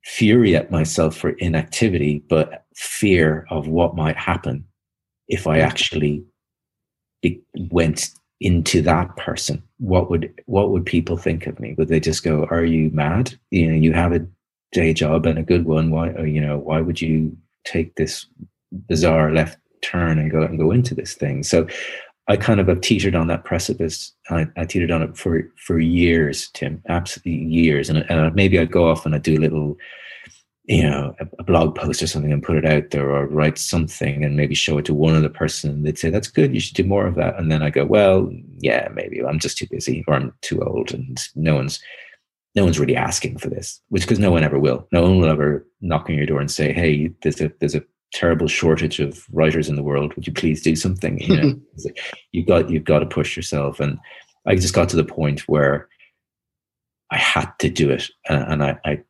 [0.05, 4.65] fury at myself for inactivity but fear of what might happen
[5.29, 5.63] if i mm.
[5.63, 6.23] actually
[7.23, 8.11] be, went
[8.45, 9.63] into that person?
[9.79, 11.75] What would what would people think of me?
[11.77, 13.35] Would they just go are you mad?
[13.51, 14.25] You know you have a
[14.73, 15.91] day job and a good one.
[15.91, 18.27] Why uh, you know why would you take this
[18.87, 21.43] bizarre left turn and go and go into this thing?
[21.43, 21.67] So
[22.27, 24.13] i kind of have teetered on that precipice.
[24.31, 27.89] I, I teetered on it for for years tim absolutely years.
[27.89, 29.77] And, and maybe i go off and i do a little
[30.65, 33.59] you know a, a, blog post or something and put it out there or write
[33.59, 36.61] something and maybe show it to one other person and they'd say that's good you
[36.61, 39.67] should do more of that and then i go well yeah maybe i'm just too
[39.71, 41.81] busy or i'm too old and no one's
[42.55, 44.87] no one's really asking for this, which because no one ever will.
[44.93, 47.83] No one will ever knock on your door and say, "Hey, there's a there's a
[48.13, 50.15] terrible shortage of writers in the world.
[50.15, 51.61] Would you please do something?" You know,
[52.33, 53.81] you've got you've got to push yourself.
[53.81, 53.99] And
[54.47, 55.89] I just got to the point where
[57.11, 59.03] I had to do it, and I I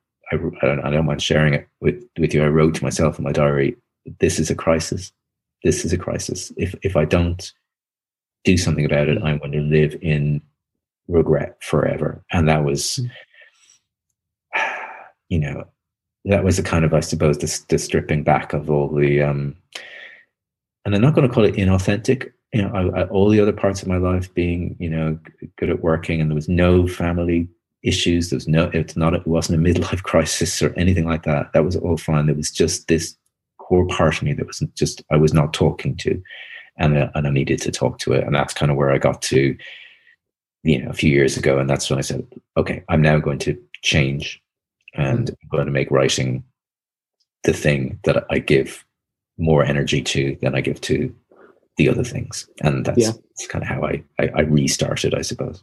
[0.62, 2.42] I, I don't mind sharing it with with you.
[2.42, 3.76] I wrote to myself in my diary,
[4.20, 5.12] "This is a crisis.
[5.62, 6.52] This is a crisis.
[6.56, 7.52] If if I don't
[8.44, 10.42] do something about it, I'm going to live in
[11.08, 13.00] regret forever." And that was.
[13.02, 13.10] Mm
[15.28, 15.64] you know,
[16.24, 19.56] that was a kind of, I suppose, the, the stripping back of all the, um,
[20.84, 22.32] and I'm not going to call it inauthentic.
[22.52, 25.18] You know, I, I, all the other parts of my life being, you know,
[25.56, 27.48] good at working, and there was no family
[27.84, 28.30] issues.
[28.30, 31.52] There was no, it's not, it wasn't a midlife crisis or anything like that.
[31.52, 32.26] That was all fine.
[32.26, 33.16] There was just this
[33.58, 36.20] core part of me that was just I was not talking to,
[36.76, 38.98] and uh, and I needed to talk to it, and that's kind of where I
[38.98, 39.56] got to,
[40.64, 43.38] you know, a few years ago, and that's when I said, okay, I'm now going
[43.40, 44.40] to change
[44.94, 46.44] and I'm going to make writing
[47.42, 48.84] the thing that I give
[49.38, 51.14] more energy to than I give to
[51.76, 52.48] the other things.
[52.62, 53.10] And that's, yeah.
[53.10, 55.62] that's kind of how I, I, I restarted, I suppose.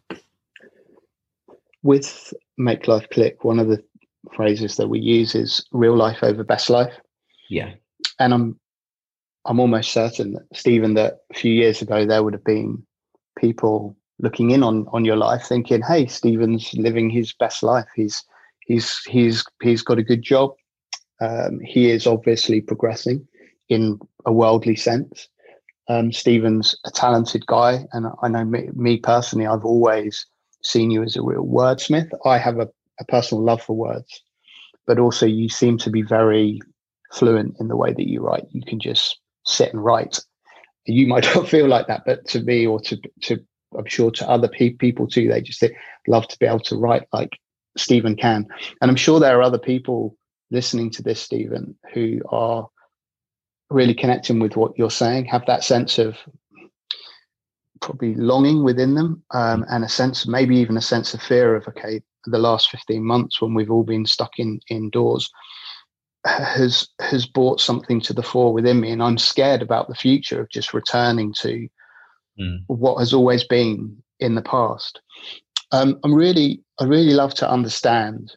[1.83, 3.83] With Make Life Click, one of the
[4.33, 6.93] phrases that we use is real life over best life.
[7.49, 7.73] Yeah.
[8.19, 8.59] And I'm
[9.45, 12.83] I'm almost certain that Stephen that a few years ago there would have been
[13.37, 17.87] people looking in on on your life thinking, hey, Stephen's living his best life.
[17.95, 18.23] He's
[18.59, 20.51] he's he's he's got a good job.
[21.19, 23.27] Um, he is obviously progressing
[23.69, 25.27] in a worldly sense.
[25.87, 30.25] Um, Stephen's a talented guy, and I know me, me, personally, I've always
[30.63, 32.09] seen you as a real wordsmith.
[32.25, 32.67] I have a,
[32.99, 34.21] a personal love for words,
[34.87, 36.59] but also you seem to be very
[37.11, 38.45] fluent in the way that you write.
[38.51, 40.19] You can just sit and write.
[40.85, 43.39] You might not feel like that, but to me, or to to
[43.77, 45.63] I'm sure to other pe- people too, they just
[46.07, 47.37] love to be able to write like
[47.77, 48.47] Stephen can.
[48.81, 50.17] And I'm sure there are other people
[50.49, 52.67] listening to this, Stephen, who are
[53.69, 56.17] really connecting with what you're saying, have that sense of
[57.81, 61.67] probably longing within them um, and a sense, maybe even a sense of fear of,
[61.67, 65.29] okay, the last 15 months when we've all been stuck in indoors
[66.23, 70.39] has has brought something to the fore within me and i'm scared about the future
[70.39, 71.67] of just returning to
[72.39, 72.59] mm.
[72.67, 75.01] what has always been in the past
[75.71, 78.35] um, I'm really, I really love to understand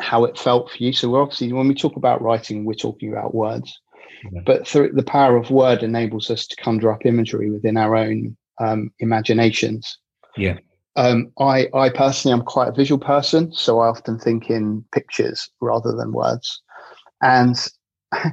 [0.00, 0.92] how it felt for you.
[0.92, 3.78] So obviously when we talk about writing, we're talking about words,
[4.32, 4.40] yeah.
[4.44, 8.36] but through the power of word enables us to conjure up imagery within our own
[8.58, 9.98] um, imaginations.
[10.36, 10.58] Yeah.
[10.96, 15.48] Um, I, I personally am quite a visual person, so I often think in pictures
[15.60, 16.60] rather than words.
[17.22, 17.56] And
[18.12, 18.30] uh,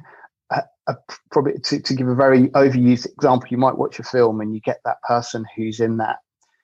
[0.88, 0.94] uh,
[1.32, 4.62] probably to, to give a very overused example, you might watch a film and you
[4.62, 6.18] get that person who's in that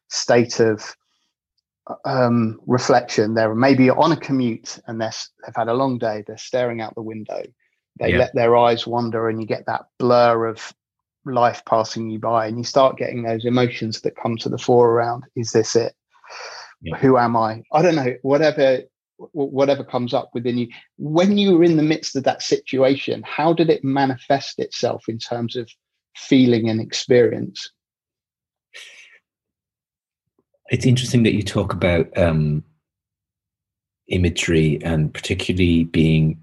[0.10, 0.96] state of
[2.06, 3.34] um, reflection.
[3.34, 5.12] They're maybe on a commute and they're,
[5.46, 6.24] they've had a long day.
[6.26, 7.44] They're staring out the window.
[8.00, 8.20] They yeah.
[8.20, 10.74] let their eyes wander, and you get that blur of
[11.26, 14.90] life passing you by, and you start getting those emotions that come to the fore
[14.90, 15.26] around.
[15.36, 15.94] Is this it?
[16.82, 16.98] Yeah.
[16.98, 17.64] Who am I?
[17.72, 18.16] I don't know.
[18.24, 18.82] Whatever
[19.32, 23.54] whatever comes up within you when you were in the midst of that situation how
[23.54, 25.70] did it manifest itself in terms of
[26.16, 27.72] feeling and experience
[30.70, 32.64] it's interesting that you talk about um,
[34.08, 36.43] imagery and particularly being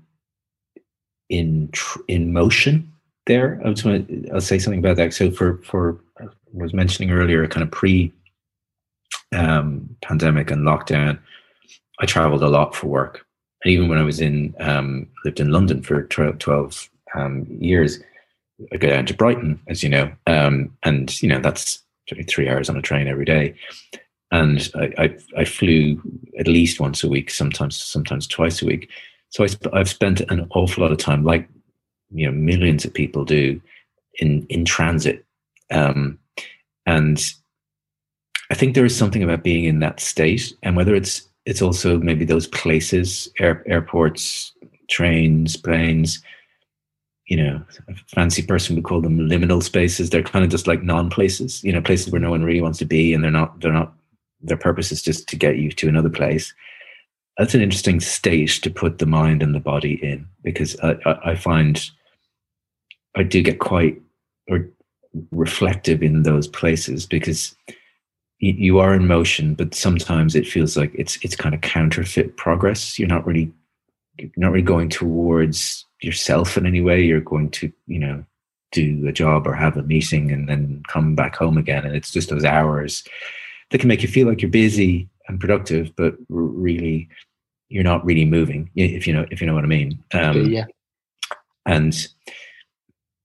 [1.31, 2.93] in tr- in motion.
[3.27, 5.14] There, I was going to, I'll say something about that.
[5.14, 8.12] So for for I was mentioning earlier, kind of pre
[9.35, 11.19] um, pandemic and lockdown,
[12.01, 13.25] I traveled a lot for work,
[13.64, 18.01] and even when I was in um, lived in London for twelve um, years,
[18.73, 21.83] I go down to Brighton, as you know, um, and you know that's
[22.27, 23.55] three hours on a train every day
[24.31, 26.01] and I, I, I, flew
[26.38, 28.88] at least once a week, sometimes sometimes twice a week.
[29.31, 31.49] So I, have spent an awful lot of time, like
[32.12, 33.61] you know, millions of people do,
[34.19, 35.25] in in transit,
[35.71, 36.19] um,
[36.87, 37.33] and
[38.51, 41.99] I think there is something about being in that state, and whether it's it's also
[41.99, 44.53] maybe those places, air, airports,
[44.88, 46.23] trains, planes.
[47.27, 50.11] You know, a fancy person would call them liminal spaces.
[50.11, 51.62] They're kind of just like non-places.
[51.62, 53.95] You know, places where no one really wants to be, and they're not they're not
[54.43, 56.53] their purpose is just to get you to another place.
[57.40, 61.35] That's an interesting state to put the mind and the body in because I, I,
[61.35, 61.90] find
[63.16, 63.98] I do get quite
[64.46, 64.68] or
[65.31, 67.57] reflective in those places because
[68.40, 72.37] you, you are in motion, but sometimes it feels like it's it's kind of counterfeit
[72.37, 72.98] progress.
[72.98, 73.50] You're not really
[74.18, 77.00] you're not really going towards yourself in any way.
[77.00, 78.22] You're going to you know
[78.70, 82.11] do a job or have a meeting and then come back home again, and it's
[82.11, 83.03] just those hours
[83.70, 87.09] that can make you feel like you're busy and productive, but really
[87.70, 88.70] you're not really moving.
[88.74, 90.02] If you know if you know what I mean.
[90.12, 90.66] Um, yeah.
[91.66, 91.94] And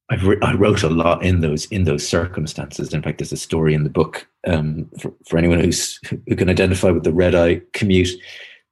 [0.09, 2.93] I've re- I wrote a lot in those in those circumstances.
[2.93, 6.49] In fact, there's a story in the book um, for, for anyone who's who can
[6.49, 8.11] identify with the red eye commute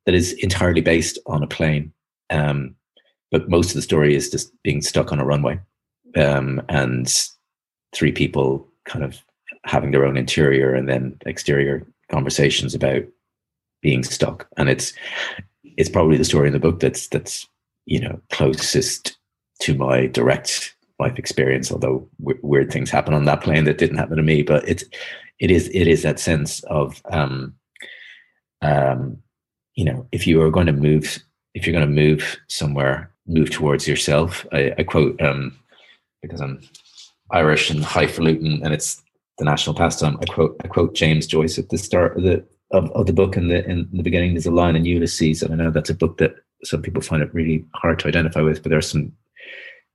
[0.06, 1.92] that is entirely based on a plane.
[2.30, 2.76] Um,
[3.32, 5.60] but most of the story is just being stuck on a runway
[6.16, 7.12] um, and
[7.94, 9.18] three people kind of
[9.66, 13.04] having their own interior and then exterior conversations about
[13.82, 14.48] being stuck.
[14.58, 14.94] And it's
[15.78, 17.48] it's probably the story in the book that's that's
[17.86, 19.18] you know closest
[19.62, 21.72] to my direct life experience.
[21.72, 24.84] Although w- weird things happen on that plane that didn't happen to me, but it's
[25.40, 27.54] it is it is that sense of um,
[28.62, 29.18] um,
[29.76, 31.20] you know if you are going to move
[31.54, 34.46] if you're going to move somewhere move towards yourself.
[34.52, 35.58] I, I quote um,
[36.22, 36.62] because I'm
[37.32, 39.02] Irish and highfalutin, and it's
[39.38, 40.18] the national pastime.
[40.22, 43.38] I quote I quote James Joyce at the start of the of, of the book
[43.38, 45.96] in the in the beginning there's a line in Ulysses, and I know that's a
[45.96, 49.14] book that some people find it really hard to identify with, but there are some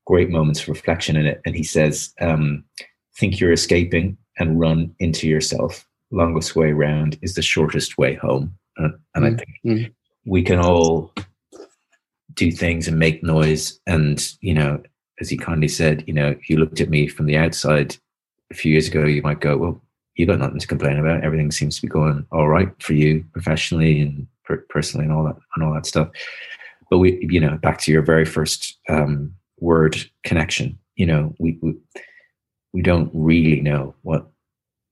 [0.07, 1.41] great moments of reflection in it.
[1.45, 2.65] And he says, um,
[3.17, 5.87] think you're escaping and run into yourself.
[6.11, 8.55] Longest way round is the shortest way home.
[8.77, 9.95] And, and mm I think mm
[10.27, 11.11] we can all
[12.35, 13.81] do things and make noise.
[13.87, 14.83] And, you know,
[15.21, 17.97] as he kindly said, you know, if you looked at me from the outside,
[18.51, 19.81] a few years ago, you might go, well,
[20.19, 21.25] you got nothing to complain about.
[21.25, 25.25] Everything seems to be going all right for you professionally and per- personally and all
[25.25, 26.11] that and all that stuff.
[26.91, 30.77] But we, you know, back to your very first um, word connection.
[30.97, 31.77] You know, we, we
[32.73, 34.27] we don't really know what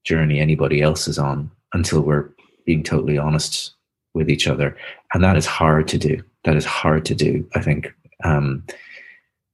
[0.05, 2.29] journey anybody else is on until we're
[2.65, 3.73] being totally honest
[4.13, 4.77] with each other,
[5.13, 6.23] and that is hard to do.
[6.45, 7.45] That is hard to do.
[7.53, 8.63] I think um,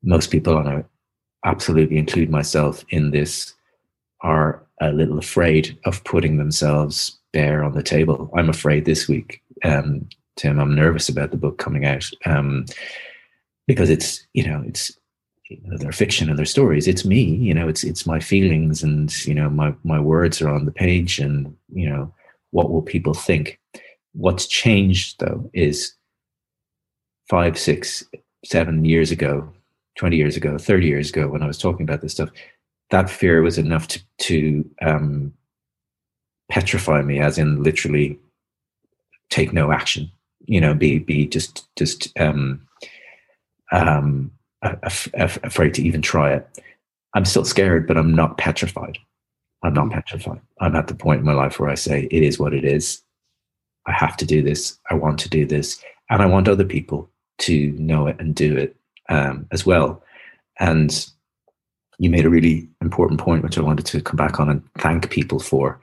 [0.03, 0.83] most people, and I
[1.45, 3.53] absolutely include myself in this,
[4.21, 8.29] are a little afraid of putting themselves bare on the table.
[8.35, 10.59] I'm afraid this week, um, Tim.
[10.59, 12.65] I'm nervous about the book coming out um,
[13.67, 14.97] because it's you know it's
[15.49, 16.87] you know, their fiction and their stories.
[16.87, 17.23] It's me.
[17.23, 20.71] You know, it's it's my feelings and you know my my words are on the
[20.71, 22.13] page and you know
[22.51, 23.59] what will people think.
[24.13, 25.93] What's changed though is
[27.29, 28.03] five, six,
[28.45, 29.51] seven years ago,
[29.97, 32.29] 20 years ago, 30 years ago, when I was talking about this stuff,
[32.93, 35.33] that fear was enough to, to um,
[36.47, 38.19] petrify me, as in literally
[39.31, 40.11] take no action.
[40.45, 42.61] You know, be be just just um,
[43.71, 46.61] um, afraid to even try it.
[47.15, 48.99] I'm still scared, but I'm not petrified.
[49.63, 50.41] I'm not petrified.
[50.59, 53.01] I'm at the point in my life where I say, it is what it is.
[53.87, 54.77] I have to do this.
[54.91, 55.81] I want to do this.
[56.11, 58.75] And I want other people to know it and do it
[59.09, 60.03] um, as well.
[60.59, 61.09] And
[61.99, 65.09] you made a really important point, which I wanted to come back on and thank
[65.09, 65.79] people for.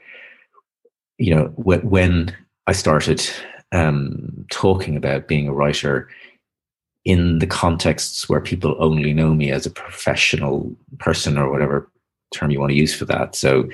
[1.19, 2.35] You know, when
[2.67, 3.29] I started
[3.73, 6.09] um, talking about being a writer
[7.05, 11.91] in the contexts where people only know me as a professional person or whatever
[12.35, 13.35] term you want to use for that.
[13.35, 13.69] So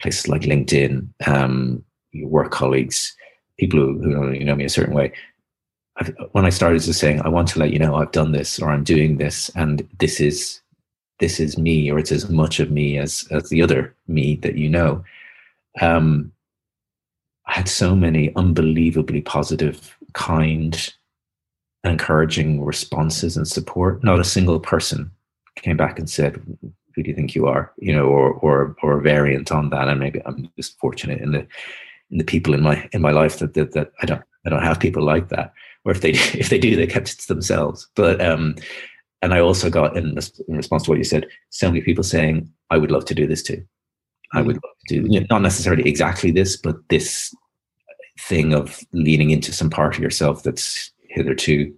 [0.00, 3.14] places like LinkedIn, um, your work colleagues,
[3.58, 5.12] people who, who only know me a certain way.
[5.98, 8.58] I've, when I started to saying, I want to let you know I've done this
[8.58, 10.61] or I'm doing this and this is
[11.22, 14.56] this is me or it's as much of me as as the other me that
[14.56, 15.04] you know.
[15.80, 16.32] Um,
[17.46, 20.92] I had so many unbelievably positive, kind,
[21.84, 24.02] encouraging responses and support.
[24.02, 25.12] Not a single person
[25.54, 26.42] came back and said,
[26.94, 29.86] "Who do you think you are?" You know, or or or a variant on that.
[29.88, 31.46] And maybe I'm just fortunate in the
[32.10, 34.64] in the people in my in my life that that, that I don't I don't
[34.64, 35.52] have people like that.
[35.84, 36.10] Or if they
[36.42, 37.88] if they do, they kept it to themselves.
[37.94, 38.56] But um,
[39.22, 42.50] and I also got in, in response to what you said, so many people saying,
[42.70, 43.64] "I would love to do this too."
[44.34, 47.34] I would love to do you know, not necessarily exactly this, but this
[48.18, 51.72] thing of leaning into some part of yourself that's hitherto,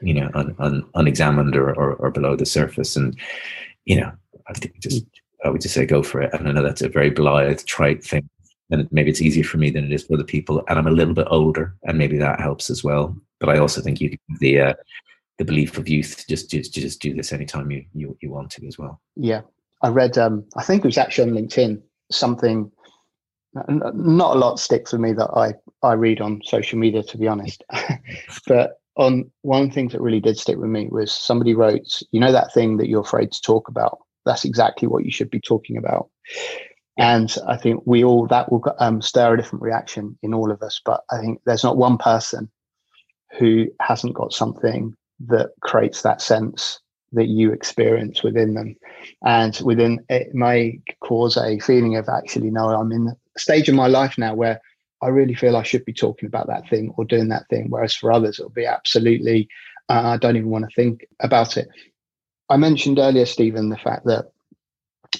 [0.00, 2.96] you know, un, un, unexamined or, or, or below the surface.
[2.96, 3.18] And
[3.84, 4.10] you know,
[4.48, 5.04] I think just
[5.44, 6.32] I would just say go for it.
[6.32, 8.28] And I know that's a very blithe, trite thing,
[8.70, 10.62] and maybe it's easier for me than it is for other people.
[10.68, 13.16] And I'm a little bit older, and maybe that helps as well.
[13.38, 14.74] But I also think you the uh,
[15.38, 18.66] the belief of youth just just just do this anytime you you, you want to
[18.66, 19.00] as well.
[19.16, 19.42] Yeah,
[19.82, 20.18] I read.
[20.18, 22.70] Um, I think it was actually on LinkedIn something.
[23.68, 25.54] Not a lot sticks with me that I
[25.86, 27.62] I read on social media, to be honest.
[28.46, 32.32] but on one thing that really did stick with me was somebody wrote, you know,
[32.32, 33.98] that thing that you're afraid to talk about.
[34.24, 36.08] That's exactly what you should be talking about.
[36.98, 40.62] And I think we all that will um, stir a different reaction in all of
[40.62, 40.80] us.
[40.84, 42.50] But I think there's not one person
[43.38, 44.94] who hasn't got something
[45.26, 46.80] that creates that sense
[47.12, 48.76] that you experience within them.
[49.24, 53.74] And within it may cause a feeling of actually, no, I'm in a stage of
[53.74, 54.60] my life now where
[55.02, 57.66] I really feel I should be talking about that thing or doing that thing.
[57.68, 59.48] Whereas for others, it'll be absolutely,
[59.88, 61.68] uh, I don't even want to think about it.
[62.48, 64.26] I mentioned earlier, Stephen, the fact that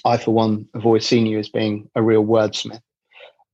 [0.05, 2.81] I, for one, have always seen you as being a real wordsmith.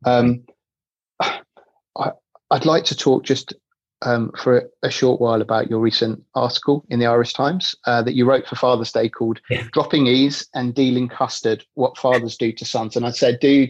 [0.05, 0.43] Um,
[1.19, 2.11] I,
[2.51, 3.53] I'd like to talk just
[4.01, 8.15] um, for a short while about your recent article in the Irish Times uh, that
[8.15, 9.67] you wrote for Father's Day called yeah.
[9.71, 12.95] Dropping Ease and Dealing Custard What Fathers Do to Sons.
[12.95, 13.67] And I said, do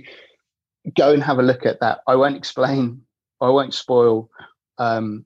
[0.98, 2.02] go and have a look at that.
[2.08, 3.02] I won't explain,
[3.42, 4.30] I won't spoil
[4.78, 5.26] um,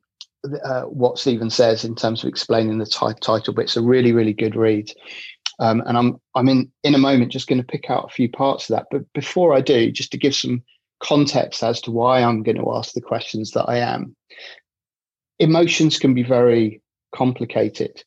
[0.64, 4.12] uh, what Stephen says in terms of explaining the t- title, but it's a really,
[4.12, 4.92] really good read.
[5.60, 8.28] Um, and I'm I'm in in a moment just going to pick out a few
[8.28, 8.88] parts of that.
[8.90, 10.64] But before I do, just to give some
[11.00, 14.16] context as to why I'm going to ask the questions that I am
[15.40, 16.82] emotions can be very
[17.16, 18.04] complicated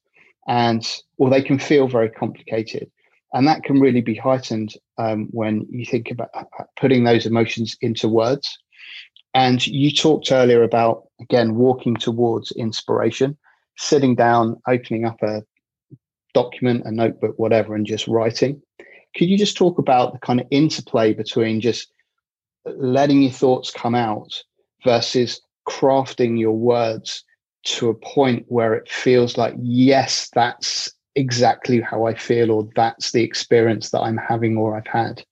[0.49, 0.87] and
[1.19, 2.91] or they can feel very complicated.
[3.33, 7.27] And that can really be heightened um, when you think about uh, uh, putting those
[7.27, 8.57] emotions into words.
[9.35, 13.37] And you talked earlier about again walking towards inspiration
[13.79, 15.43] sitting down opening up a
[16.33, 18.61] document a notebook whatever and just writing.
[19.17, 21.91] Could you just talk about the kind of interplay between just
[22.67, 24.31] letting your thoughts come out
[24.85, 27.25] versus crafting your words
[27.65, 33.13] to a point where it feels like, yes, that's exactly how I feel, or that's
[33.13, 35.25] the experience that I'm having or I've had.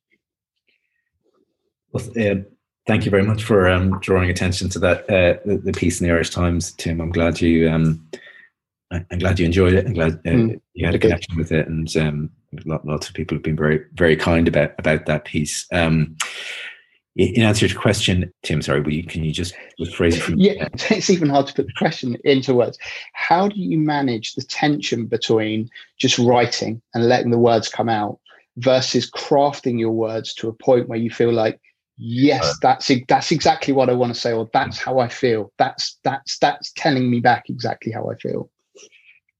[1.92, 2.42] Well, uh,
[2.86, 6.08] thank you very much for um, drawing attention to that uh, the, the, piece in
[6.08, 7.00] the Irish Times, Tim.
[7.00, 8.04] I'm glad you um,
[8.90, 9.86] I'm glad you enjoyed it.
[9.86, 12.30] I'm glad uh, mm, you had a connection with it, and um,
[12.64, 15.66] lots of people have been very very kind about about that piece.
[15.72, 16.16] Um,
[17.16, 20.20] in answer to your question, Tim, sorry, you, can you just rephrase it?
[20.20, 22.78] From- yeah, it's even hard to put the question into words.
[23.12, 28.18] How do you manage the tension between just writing and letting the words come out
[28.56, 31.60] versus crafting your words to a point where you feel like,
[31.96, 35.52] yes, that's that's exactly what I want to say, or that's how I feel.
[35.56, 38.50] That's that's that's telling me back exactly how I feel.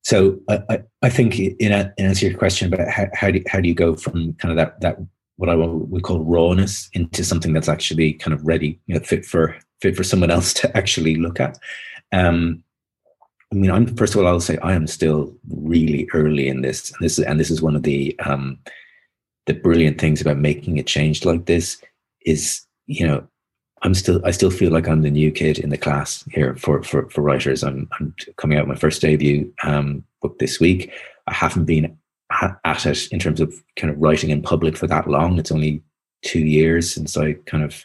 [0.03, 3.43] So I, I think in, a, in answer to your question about how, how do
[3.49, 4.99] how do you go from kind of that that
[5.37, 9.25] what I would call rawness into something that's actually kind of ready, you know, fit
[9.25, 11.59] for fit for someone else to actually look at.
[12.13, 12.63] Um,
[13.53, 16.91] I mean, I'm first of all, I'll say I am still really early in this,
[16.91, 18.59] and this is and this is one of the um,
[19.47, 21.81] the brilliant things about making a change like this
[22.25, 23.27] is, you know,
[23.83, 26.83] I'm still I still feel like I'm the new kid in the class here for
[26.83, 27.63] for for writers.
[27.63, 30.91] I'm I'm coming out my first debut um, book this week.
[31.27, 31.97] I haven't been
[32.31, 35.39] at it in terms of kind of writing in public for that long.
[35.39, 35.83] It's only
[36.23, 37.85] two years since I kind of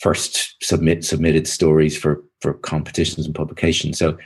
[0.00, 3.98] first submit submitted stories for for competitions and publications.
[3.98, 4.16] So,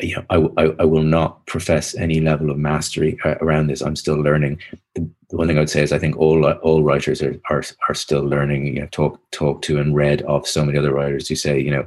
[0.00, 3.80] you know, I, I, I will not profess any level of mastery uh, around this.
[3.80, 4.58] I'm still learning.
[4.94, 7.94] The, one thing I would say is I think all all writers are are, are
[7.94, 8.66] still learning.
[8.66, 11.70] You know, talk talk to and read of so many other writers who say, you
[11.70, 11.86] know,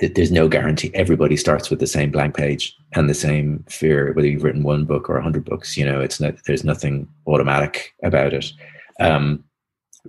[0.00, 0.90] there's no guarantee.
[0.94, 4.84] Everybody starts with the same blank page and the same fear, whether you've written one
[4.84, 5.76] book or a hundred books.
[5.76, 6.34] You know, it's not.
[6.46, 8.52] There's nothing automatic about it.
[9.00, 9.44] Um,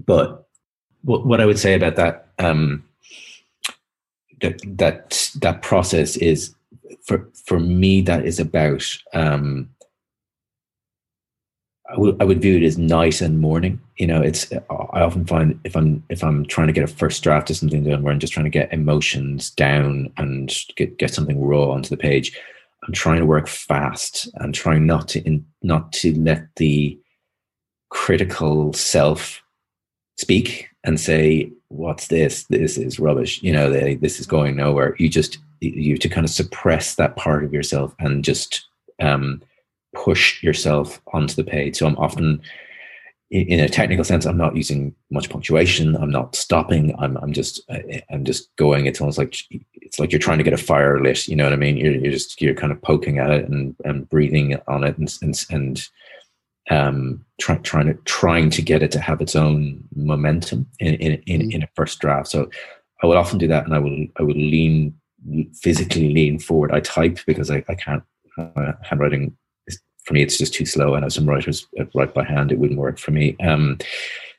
[0.05, 0.47] but
[1.03, 2.83] what, what I would say about that um,
[4.41, 6.53] that that that process is
[7.03, 9.69] for for me that is about um,
[11.89, 13.81] I would, I would view it as night and morning.
[13.97, 17.23] You know, it's I often find if I'm if I'm trying to get a first
[17.23, 21.13] draft of something done where I'm just trying to get emotions down and get get
[21.13, 22.37] something raw onto the page,
[22.85, 26.99] I'm trying to work fast and trying not to in, not to let the
[27.89, 29.41] critical self
[30.17, 32.43] speak and say, "What's this?
[32.45, 34.95] This is rubbish." You know, they, this is going nowhere.
[34.99, 38.67] You just you to kind of suppress that part of yourself and just
[39.01, 39.41] um,
[39.93, 41.77] push yourself onto the page.
[41.77, 42.41] So I'm often,
[43.31, 45.95] in a technical sense, I'm not using much punctuation.
[45.95, 46.95] I'm not stopping.
[46.99, 47.61] I'm I'm just
[48.11, 48.85] I'm just going.
[48.85, 49.35] It's almost like
[49.73, 51.27] it's like you're trying to get a fire lit.
[51.27, 51.77] You know what I mean?
[51.77, 55.15] You're you're just you're kind of poking at it and and breathing on it and
[55.21, 55.87] and and
[56.69, 61.23] um, try, trying to trying to get it to have its own momentum in in
[61.25, 61.51] in, mm-hmm.
[61.51, 62.27] in a first draft.
[62.27, 62.49] So
[63.03, 64.93] I would often do that, and I will I would lean
[65.53, 66.71] physically lean forward.
[66.71, 68.03] I type because I, I can't
[68.37, 69.35] uh, handwriting
[70.09, 70.95] for me it's just too slow.
[70.95, 73.37] I know some writers write by hand; it wouldn't work for me.
[73.41, 73.77] Um,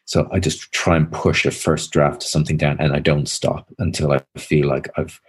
[0.04, 3.28] so I just try and push a first draft to something down, and I don't
[3.28, 5.20] stop until I feel like I've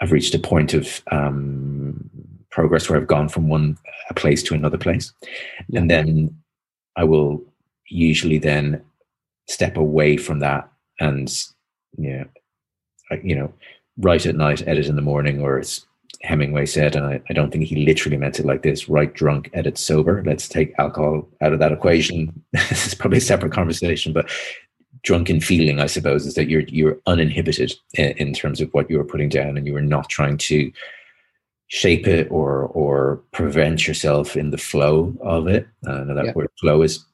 [0.00, 2.08] I've reached a point of um,
[2.50, 3.76] progress where I've gone from one
[4.08, 5.12] a place to another place.
[5.74, 6.34] And then
[6.96, 7.44] I will
[7.90, 8.82] usually then
[9.46, 11.30] step away from that and
[11.98, 12.24] you know,
[13.22, 13.52] you know,
[13.98, 15.86] write at night, edit in the morning, or as
[16.22, 19.50] Hemingway said, and I, I don't think he literally meant it like this: write drunk,
[19.52, 20.22] edit sober.
[20.24, 22.42] Let's take alcohol out of that equation.
[22.52, 24.30] this is probably a separate conversation, but
[25.02, 29.00] drunken feeling, I suppose, is that you're you're uninhibited in, in terms of what you
[29.00, 30.72] are putting down, and you are not trying to
[31.68, 35.66] shape it or or prevent yourself in the flow of it.
[35.86, 36.32] Uh, that yeah.
[36.34, 37.04] word flow is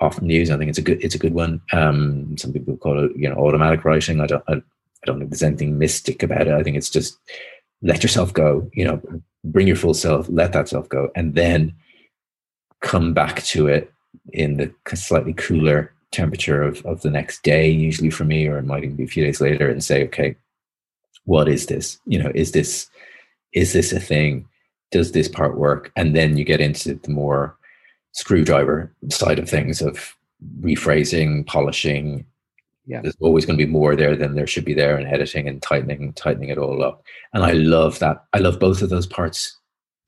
[0.00, 0.50] often used.
[0.50, 1.60] I think it's a good it's a good one.
[1.72, 4.20] Um, some people call it you know automatic writing.
[4.20, 6.54] I don't I, I don't think there's anything mystic about it.
[6.54, 7.18] I think it's just
[7.82, 8.68] let yourself go.
[8.72, 9.02] You know,
[9.44, 11.74] bring your full self, let that self go, and then
[12.80, 13.92] come back to it
[14.32, 18.64] in the slightly cooler temperature of, of the next day, usually for me, or it
[18.64, 20.36] might even be a few days later, and say, okay,
[21.24, 21.98] what is this?
[22.06, 22.88] You know, is this
[23.52, 24.46] is this a thing?
[24.90, 25.92] Does this part work?
[25.96, 27.56] And then you get into the more
[28.12, 30.14] screwdriver side of things of
[30.60, 32.24] rephrasing, polishing.
[32.88, 33.02] Yeah.
[33.02, 35.60] There's always going to be more there than there should be there, and editing and
[35.60, 37.02] tightening, tightening it all up.
[37.34, 38.24] And I love that.
[38.32, 39.56] I love both of those parts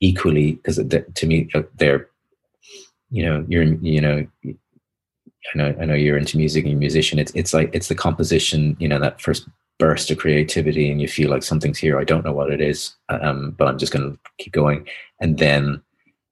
[0.00, 2.08] equally because to me uh, they're,
[3.10, 7.18] you know, you're, you know, I know, I know you're into music and musician.
[7.18, 9.46] It's it's like it's the composition, you know, that first
[9.78, 11.98] burst of creativity and you feel like something's here.
[11.98, 14.88] I don't know what it is, um, but I'm just going to keep going.
[15.20, 15.82] And then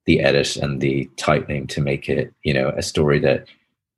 [0.06, 3.46] the edit and the tightening to make it, you know, a story that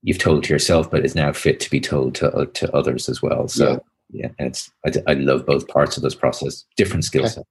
[0.03, 3.09] you've told to yourself, but is now fit to be told to uh, to others
[3.09, 3.49] as well.
[3.49, 7.49] So yeah, yeah it's I, I, love both parts of this process, different skill sets.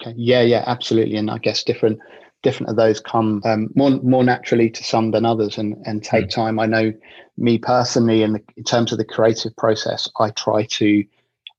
[0.00, 0.14] Okay.
[0.16, 1.16] Yeah, yeah, absolutely.
[1.16, 1.98] And I guess different
[2.42, 6.26] different of those come um, more more naturally to some than others and and take
[6.26, 6.30] mm.
[6.30, 6.58] time.
[6.58, 6.92] I know
[7.38, 11.04] me personally, in, the, in terms of the creative process, I try to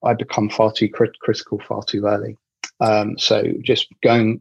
[0.04, 2.38] I become far too crit- critical far too early.
[2.80, 4.40] Um, so just going,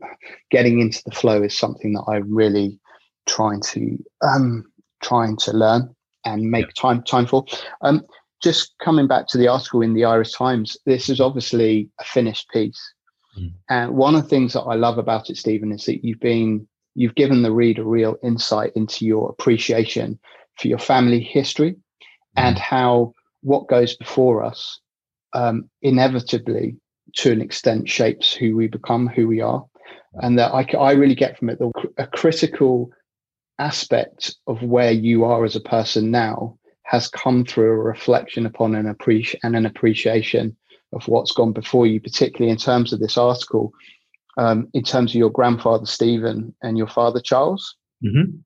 [0.50, 2.78] getting into the flow is something that I'm really
[3.26, 4.64] trying to um,
[5.06, 5.94] trying to learn
[6.24, 6.82] and make yeah.
[6.82, 7.44] time time for.
[7.82, 8.02] Um,
[8.42, 12.48] just coming back to the article in the Irish Times, this is obviously a finished
[12.50, 12.80] piece,
[13.38, 13.52] mm.
[13.70, 16.66] and one of the things that I love about it, Stephen, is that you've been
[16.94, 20.18] you've given the reader real insight into your appreciation
[20.58, 21.78] for your family history mm.
[22.36, 24.80] and how what goes before us
[25.32, 26.76] um, inevitably,
[27.16, 29.64] to an extent, shapes who we become, who we are.
[30.14, 32.90] And that I, I really get from it the, a critical
[33.58, 38.74] aspect of where you are as a person now has come through a reflection upon
[38.74, 40.56] an appreciation and an appreciation
[40.92, 43.72] of what's gone before you, particularly in terms of this article,
[44.38, 47.74] um, in terms of your grandfather Stephen and your father Charles.
[48.04, 48.36] Mm-hmm.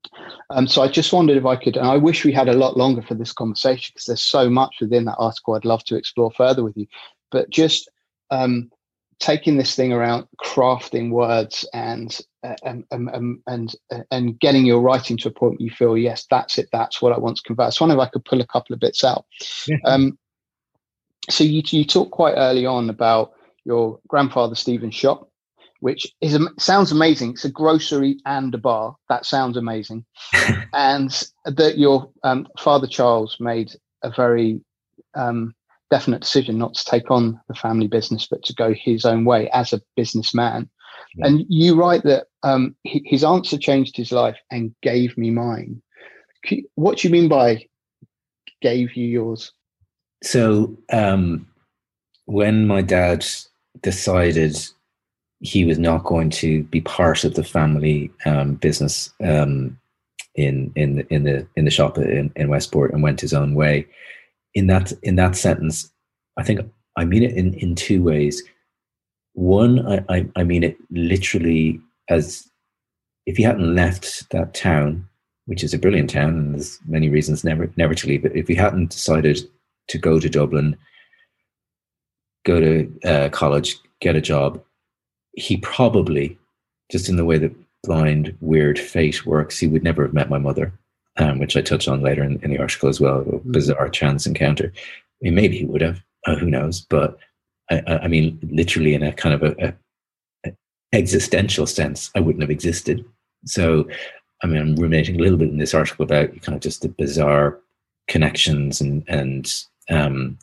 [0.50, 2.76] Um, so I just wondered if I could, and I wish we had a lot
[2.76, 6.30] longer for this conversation because there's so much within that article I'd love to explore
[6.30, 6.86] further with you.
[7.30, 7.90] But just
[8.30, 8.70] um,
[9.18, 13.76] taking this thing around crafting words and and, and and
[14.10, 17.12] and getting your writing to a point where you feel yes that's it that's what
[17.12, 17.64] I want to convey.
[17.64, 19.26] I was wondering if I could pull a couple of bits out.
[19.66, 19.76] Yeah.
[19.84, 20.18] Um,
[21.28, 23.32] so you you talked quite early on about
[23.64, 25.28] your grandfather Stephen's shop,
[25.80, 27.32] which is sounds amazing.
[27.32, 28.96] It's a grocery and a bar.
[29.08, 30.04] That sounds amazing,
[30.72, 31.10] and
[31.44, 33.72] that your um, father Charles made
[34.02, 34.60] a very
[35.14, 35.54] um,
[35.90, 39.50] definite decision not to take on the family business, but to go his own way
[39.50, 40.70] as a businessman.
[41.16, 41.26] Yeah.
[41.26, 45.82] And you write that um, his answer changed his life and gave me mine.
[46.74, 47.66] What do you mean by
[48.62, 49.52] gave you yours?
[50.22, 51.46] So um,
[52.26, 53.26] when my dad
[53.82, 54.56] decided
[55.40, 59.78] he was not going to be part of the family um, business um,
[60.34, 63.54] in in the, in the in the shop in, in Westport and went his own
[63.54, 63.86] way,
[64.54, 65.90] in that in that sentence,
[66.36, 66.60] I think
[66.96, 68.42] I mean it in in two ways.
[69.34, 72.48] One, I, I, I mean it literally as
[73.26, 75.08] if he hadn't left that town,
[75.46, 78.22] which is a brilliant town, and there's many reasons never never to leave.
[78.22, 79.40] But if he hadn't decided
[79.88, 80.76] to go to Dublin,
[82.44, 84.62] go to uh, college, get a job,
[85.32, 86.38] he probably,
[86.90, 90.38] just in the way that blind, weird fate works, he would never have met my
[90.38, 90.72] mother,
[91.16, 93.22] um, which I touch on later in, in the article as well.
[93.22, 93.52] Mm-hmm.
[93.52, 94.72] Bizarre chance encounter.
[94.76, 96.02] I mean, maybe he would have.
[96.26, 96.80] Uh, who knows?
[96.82, 97.18] But
[97.70, 99.74] I, I, mean, literally in a kind of a,
[100.44, 100.52] a,
[100.92, 103.04] existential sense, I wouldn't have existed.
[103.44, 103.88] So,
[104.42, 106.88] I mean, I'm ruminating a little bit in this article about kind of just the
[106.88, 107.58] bizarre
[108.08, 109.52] connections and and
[109.88, 110.38] um,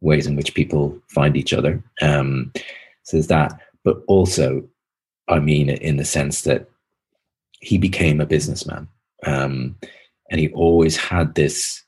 [0.00, 1.82] ways in which people find each other.
[2.02, 2.52] Um,
[3.04, 4.62] so there's that, but also,
[5.28, 6.68] I mean in the sense that
[7.60, 8.88] he became a businessman,
[9.24, 9.76] um,
[10.30, 11.82] and he always had this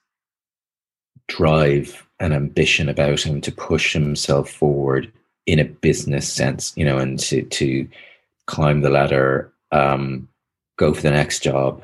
[1.28, 5.12] drive and ambition about him to push himself forward
[5.46, 7.88] in a business sense, you know, and to to
[8.46, 10.28] climb the ladder, um,
[10.76, 11.82] go for the next job,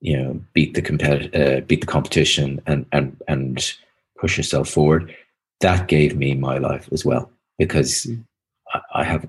[0.00, 3.74] you know, beat the compet- uh, beat the competition, and and and
[4.18, 5.14] push yourself forward.
[5.60, 8.24] That gave me my life as well because mm.
[8.72, 9.28] I, I, have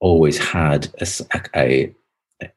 [0.00, 1.06] always had a,
[1.54, 1.94] a,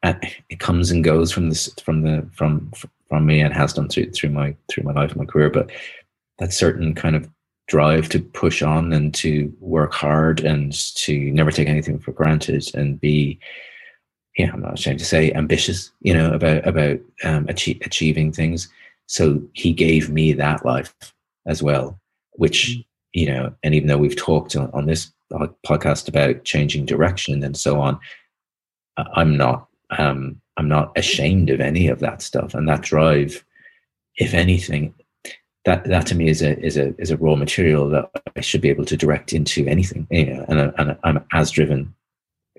[0.04, 0.16] a,
[0.50, 2.72] it comes and goes from this from the from
[3.10, 5.70] from me and has done through through my through my life and my career, but
[6.40, 7.30] that certain kind of
[7.68, 12.66] drive to push on and to work hard and to never take anything for granted
[12.74, 13.38] and be
[14.38, 18.70] yeah i'm not ashamed to say ambitious you know about about um, achieve, achieving things
[19.08, 20.96] so he gave me that life
[21.46, 22.00] as well
[22.34, 22.86] which mm.
[23.14, 25.12] you know and even though we've talked on, on this
[25.66, 28.00] podcast about changing direction and so on
[29.14, 29.68] i'm not
[29.98, 33.44] um i'm not ashamed of any of that stuff and that drive
[34.16, 34.94] if anything
[35.68, 38.62] that that to me is a is a is a raw material that I should
[38.62, 40.08] be able to direct into anything.
[40.10, 41.94] You know, and, and I'm as driven,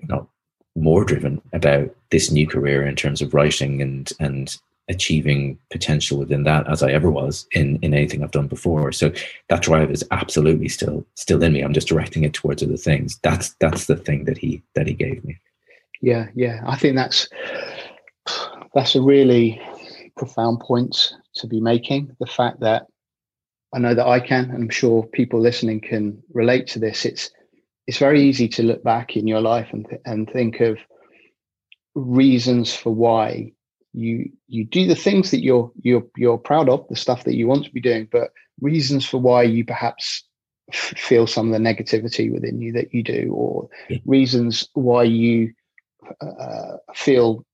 [0.03, 0.27] not
[0.75, 4.55] more driven about this new career in terms of writing and and
[4.89, 8.91] achieving potential within that as I ever was in in anything I've done before.
[8.91, 9.11] So
[9.49, 11.61] that drive is absolutely still still in me.
[11.61, 13.19] I'm just directing it towards other things.
[13.23, 15.35] That's that's the thing that he that he gave me.
[15.99, 16.61] Yeah, yeah.
[16.63, 17.27] I think that's
[18.75, 19.59] that's a really
[20.15, 22.15] profound point to be making.
[22.19, 22.85] The fact that
[23.73, 27.05] I know that I can, and I'm sure people listening can relate to this.
[27.05, 27.31] It's
[27.87, 30.77] it's very easy to look back in your life and th- and think of
[31.95, 33.51] reasons for why
[33.93, 37.47] you you do the things that you're you're you're proud of, the stuff that you
[37.47, 40.23] want to be doing, but reasons for why you perhaps
[40.71, 43.97] f- feel some of the negativity within you that you do, or yeah.
[44.05, 45.53] reasons why you
[46.21, 47.45] uh, feel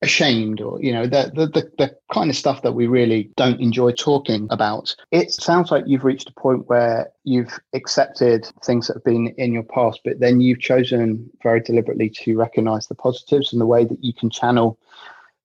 [0.00, 3.60] ashamed or you know the, the, the the kind of stuff that we really don't
[3.60, 4.94] enjoy talking about.
[5.10, 9.52] It sounds like you've reached a point where you've accepted things that have been in
[9.52, 13.84] your past but then you've chosen very deliberately to recognize the positives and the way
[13.84, 14.78] that you can channel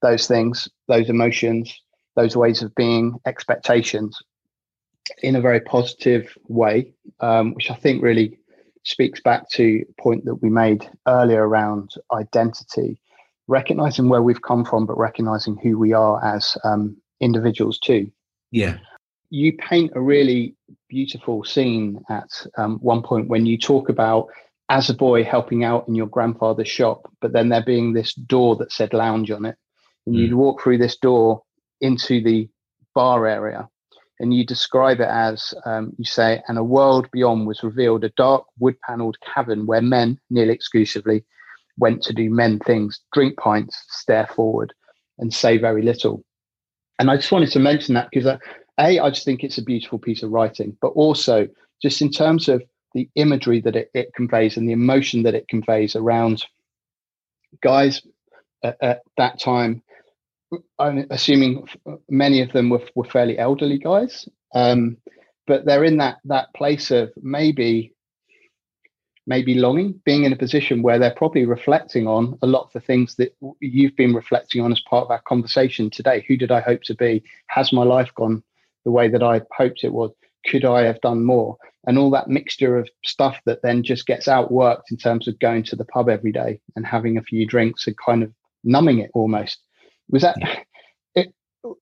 [0.02, 1.82] those things those emotions
[2.16, 4.18] those ways of being expectations
[5.22, 8.38] in a very positive way um, which i think really
[8.84, 13.00] speaks back to a point that we made earlier around identity
[13.48, 18.12] recognizing where we've come from, but recognizing who we are as um, individuals too.
[18.52, 18.78] Yeah.
[19.30, 20.56] You paint a really
[20.90, 24.28] beautiful scene at um, one point when you talk about
[24.70, 28.56] as a boy helping out in your grandfather's shop, but then there being this door
[28.58, 29.56] that said lounge on it.
[30.06, 30.20] And mm.
[30.20, 31.44] you'd walk through this door
[31.82, 32.50] into the
[32.96, 33.68] bar area
[34.20, 38.10] and you describe it as um, you say, and a world beyond was revealed, a
[38.16, 41.26] dark wood paneled cavern where men, nearly exclusively,
[41.78, 44.74] went to do men things, drink pints, stare forward,
[45.18, 46.24] and say very little.
[47.00, 48.38] And I just wanted to mention that because, uh,
[48.80, 51.48] A, I just think it's a beautiful piece of writing, but also
[51.82, 52.64] just in terms of
[52.94, 56.46] the imagery that it, it conveys and the emotion that it conveys around
[57.62, 58.02] guys
[58.64, 59.82] at, at that time.
[60.78, 61.68] I'm assuming
[62.10, 64.98] many of them were, were fairly elderly guys, um,
[65.48, 67.94] but they're in that that place of maybe
[69.26, 72.80] maybe longing, being in a position where they're probably reflecting on a lot of the
[72.82, 76.26] things that you've been reflecting on as part of our conversation today.
[76.28, 77.24] Who did I hope to be?
[77.48, 78.44] Has my life gone
[78.84, 80.12] the way that I hoped it was?
[80.46, 81.58] Could I have done more?
[81.88, 85.64] And all that mixture of stuff that then just gets outworked in terms of going
[85.64, 89.12] to the pub every day and having a few drinks and kind of numbing it
[89.14, 89.60] almost.
[90.10, 90.36] Was that
[91.16, 91.34] it?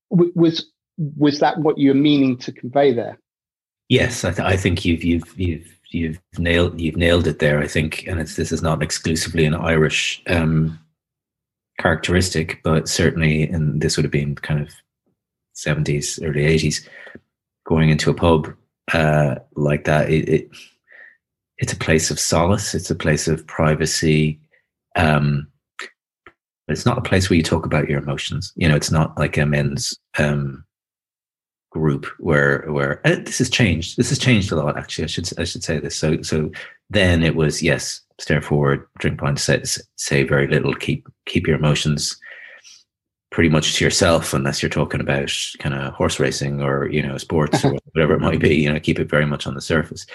[0.10, 3.20] Was was that what you were meaning to convey there?
[3.90, 7.60] Yes, I, th- I think you've you've you've you've nailed you've nailed it there.
[7.60, 10.80] I think, and it's this is not exclusively an Irish um,
[11.80, 14.74] characteristic, but certainly, and this would have been kind of
[15.54, 16.88] seventies, early eighties,
[17.66, 18.54] going into a pub
[18.94, 20.10] uh, like that.
[20.10, 20.50] It, it,
[21.58, 22.74] it's a place of solace.
[22.74, 24.40] It's a place of privacy.
[24.96, 25.48] Um,
[26.68, 28.54] but it's not a place where you talk about your emotions.
[28.56, 30.64] You know, it's not like a men's um,
[31.72, 33.98] group where where this has changed.
[33.98, 34.78] This has changed a lot.
[34.78, 35.96] Actually, I should I should say this.
[35.96, 36.52] So so
[36.90, 39.64] then it was yes, stare forward, drink blind, say,
[39.96, 42.20] say very little, keep keep your emotions
[43.32, 47.18] pretty much to yourself unless you're talking about kind of horse racing or you know
[47.18, 48.56] sports or whatever it might be.
[48.56, 50.06] You know, keep it very much on the surface.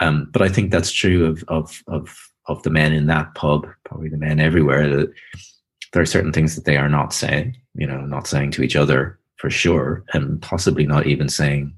[0.00, 3.66] Um, but I think that's true of of of of the men in that pub,
[3.84, 4.88] probably the men everywhere.
[4.88, 5.12] That
[5.92, 7.56] there are certain things that they are not saying.
[7.74, 11.74] You know, not saying to each other for sure, and possibly not even saying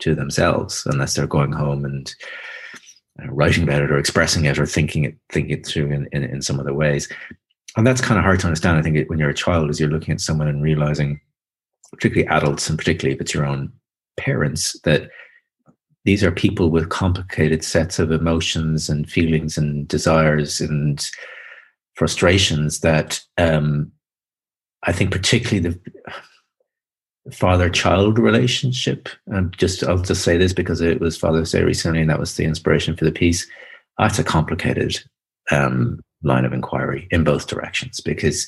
[0.00, 2.14] to themselves unless they're going home and
[3.22, 6.24] uh, writing about it or expressing it or thinking it thinking it through in, in,
[6.24, 7.08] in some other ways.
[7.76, 8.78] And that's kind of hard to understand.
[8.78, 11.20] I think it, when you're a child, as you're looking at someone and realizing,
[11.92, 13.72] particularly adults and particularly if it's your own
[14.16, 15.08] parents, that
[16.04, 21.06] these are people with complicated sets of emotions and feelings and desires and
[21.94, 23.92] frustrations that um,
[24.82, 26.12] I think particularly the
[27.30, 29.08] father child relationship.
[29.26, 32.36] And just I'll just say this because it was Father's Day recently, and that was
[32.36, 33.46] the inspiration for the piece.
[33.98, 34.98] That's a complicated
[35.50, 38.46] um, line of inquiry in both directions because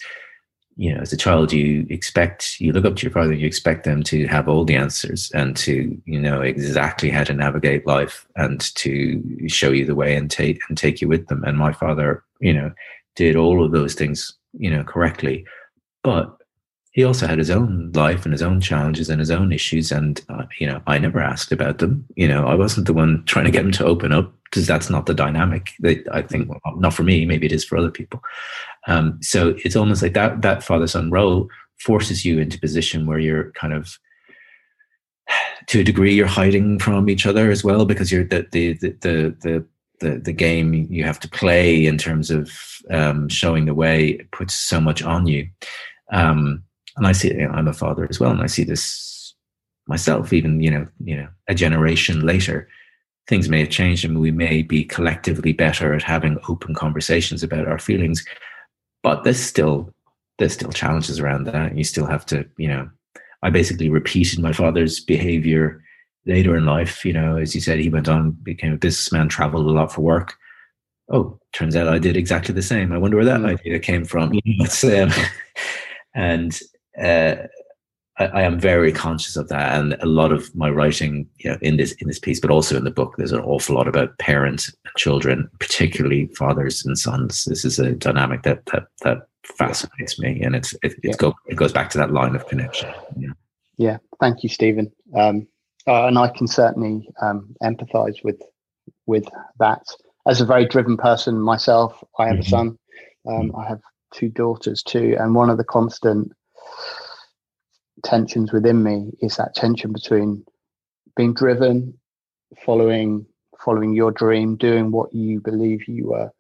[0.77, 3.85] you know as a child you expect you look up to your father you expect
[3.85, 8.27] them to have all the answers and to you know exactly how to navigate life
[8.37, 11.73] and to show you the way and take and take you with them and my
[11.73, 12.73] father you know
[13.15, 15.45] did all of those things you know correctly
[16.03, 16.37] but
[16.95, 19.91] he also had his own life and his own challenges and his own issues.
[19.91, 22.07] And, uh, you know, I never asked about them.
[22.15, 24.89] You know, I wasn't the one trying to get him to open up because that's
[24.89, 27.91] not the dynamic that I think, well, not for me, maybe it is for other
[27.91, 28.23] people.
[28.87, 31.49] Um, so it's almost like that, that father son role
[31.81, 33.99] forces you into position where you're kind of,
[35.67, 38.91] to a degree, you're hiding from each other as well because you're the, the, the,
[39.01, 39.67] the, the
[40.01, 42.51] the, the game you have to play in terms of
[42.91, 45.49] um, showing the way puts so much on you.
[46.13, 46.65] Um,
[46.97, 49.35] and I see you know, I'm a father as well, and I see this
[49.87, 50.33] myself.
[50.33, 52.69] Even you know, you know, a generation later,
[53.29, 57.69] things may have changed, and we may be collectively better at having open conversations about
[57.69, 58.25] our feelings.
[59.03, 59.93] But there's still
[60.39, 61.77] there's still challenges around that.
[61.77, 62.91] You still have to, you know,
[63.43, 65.83] I basically repeated my father's behavior
[66.27, 67.05] later in life.
[67.05, 70.01] You know, as you said, he went on, became a businessman, traveled a lot for
[70.01, 70.35] work.
[71.13, 72.93] Oh, turns out I did exactly the same.
[72.93, 73.59] I wonder where that mm.
[73.59, 74.33] idea came from.
[74.85, 75.11] um,
[76.15, 76.61] and
[77.03, 77.37] uh,
[78.19, 81.59] I, I, am very conscious of that, and a lot of my writing, you know,
[81.63, 84.17] in this in this piece, but also in the book, there's an awful lot about
[84.19, 87.45] parents and children, particularly fathers and sons.
[87.45, 91.15] This is a dynamic that that that fascinates me, and it's it, yeah.
[91.19, 92.91] go, it goes back to that line of connection.
[93.17, 93.33] Yeah,
[93.77, 93.99] yeah.
[94.21, 94.93] Thank you, Stephen.
[95.17, 95.49] Um,
[95.87, 98.41] uh, and I can certainly um, empathise with
[99.07, 99.25] with
[99.59, 99.83] that.
[100.27, 102.41] As a very driven person myself, I have mm-hmm.
[102.41, 102.79] a son.
[103.27, 103.81] Um, I have
[104.15, 106.33] two daughters too, and one of the constant
[108.05, 110.45] tensions within me is that tension between
[111.17, 111.99] being driven,
[112.65, 113.27] following
[113.65, 116.31] following your dream, doing what you believe you were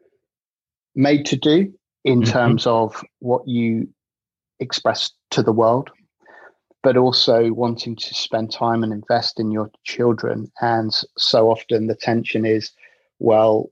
[0.94, 1.72] made to do
[2.04, 2.30] in mm-hmm.
[2.30, 3.88] terms of what you
[4.60, 5.90] express to the world,
[6.82, 10.50] but also wanting to spend time and invest in your children.
[10.60, 12.72] And so often the tension is,
[13.18, 13.70] well,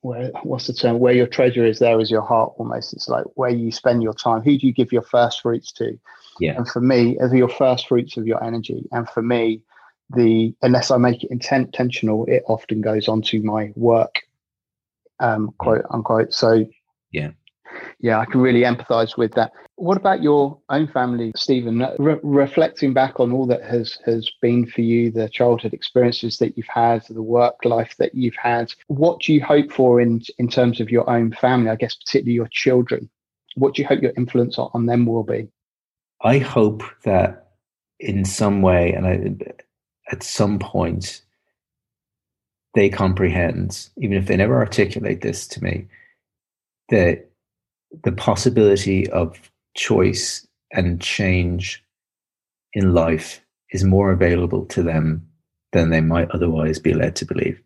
[0.00, 0.98] where what's the term?
[0.98, 2.52] Where your treasure is, there is your heart.
[2.56, 4.42] Almost, it's like where you spend your time.
[4.42, 5.98] Who do you give your first fruits to?
[6.40, 6.56] Yeah.
[6.56, 9.62] And for me, as your first fruits of your energy, and for me,
[10.14, 14.22] the unless I make it intent, intentional, it often goes onto my work,
[15.20, 16.32] um, quote unquote.
[16.32, 16.66] So,
[17.10, 17.30] yeah,
[18.02, 19.52] yeah, I can really empathise with that.
[19.76, 21.80] What about your own family, Stephen?
[21.80, 26.38] Uh, re- reflecting back on all that has has been for you, the childhood experiences
[26.38, 28.74] that you've had, the work life that you've had.
[28.88, 31.70] What do you hope for in in terms of your own family?
[31.70, 33.08] I guess particularly your children.
[33.54, 35.48] what do you hope your influence on them will be?
[36.22, 37.52] I hope that
[38.00, 39.36] in some way, and I,
[40.10, 41.22] at some point,
[42.74, 45.86] they comprehend, even if they never articulate this to me,
[46.88, 47.31] that
[48.04, 51.84] the possibility of choice and change
[52.72, 55.26] in life is more available to them
[55.72, 57.60] than they might otherwise be led to believe.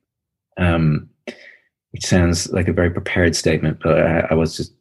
[0.56, 1.08] Um,
[2.00, 4.72] sounds like a very prepared statement, but I, I was just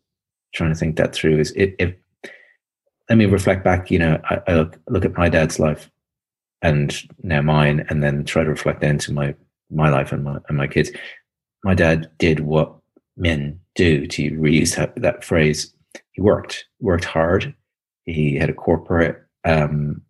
[0.54, 1.40] trying to think that through.
[1.40, 1.94] Is if, if
[3.10, 5.90] let me reflect back, you know, I, I, look look at my dad's life
[6.62, 9.36] and now mine, and then try to reflect into my
[9.70, 10.92] my life and my and my kids.
[11.64, 12.76] My dad did what
[13.18, 15.74] men do to reuse that, that phrase.
[16.12, 17.54] He worked, worked hard.
[18.06, 20.02] He had a corporate um,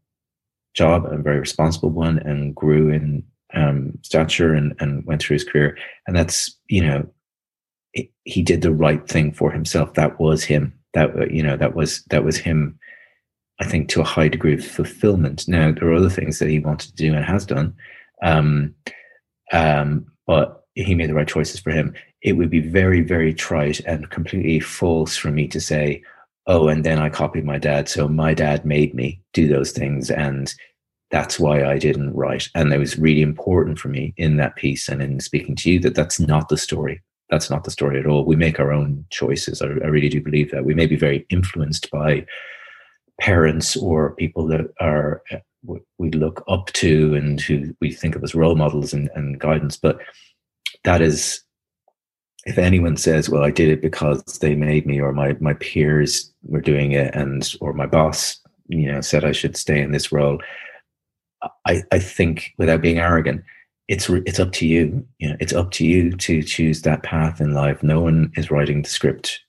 [0.73, 5.43] job, a very responsible one, and grew in um, stature and, and went through his
[5.43, 5.77] career.
[6.07, 7.07] And that's, you know,
[7.93, 9.93] it, he did the right thing for himself.
[9.93, 10.73] That was him.
[10.93, 12.77] That, you know, that was, that was him,
[13.61, 15.47] I think, to a high degree of fulfillment.
[15.47, 17.75] Now, there are other things that he wanted to do and has done.
[18.23, 18.75] Um,
[19.51, 21.93] um, but he made the right choices for him.
[22.25, 26.01] It would be very, very trite and completely false for me to say,
[26.47, 27.87] oh, and then I copied my dad.
[27.87, 30.09] So my dad made me do those things.
[30.09, 30.53] And
[31.11, 32.49] that's why I didn't write.
[32.55, 35.79] And it was really important for me in that piece and in speaking to you
[35.81, 37.01] that that's not the story.
[37.29, 38.25] That's not the story at all.
[38.25, 39.61] We make our own choices.
[39.61, 40.65] I, I really do believe that.
[40.65, 42.25] We may be very influenced by
[43.21, 45.37] parents or people that are uh,
[45.97, 49.77] we look up to and who we think of as role models and, and guidance.
[49.77, 49.99] But
[50.83, 51.41] that is,
[52.45, 56.31] if anyone says, "Well, I did it because they made me," or my my peers
[56.43, 60.11] were doing it, and or my boss, you know, said I should stay in this
[60.11, 60.39] role.
[61.65, 63.43] I, I think, without being arrogant,
[63.87, 65.05] it's it's up to you.
[65.19, 67.81] You know, it's up to you to choose that path in life.
[67.83, 69.39] No one is writing the script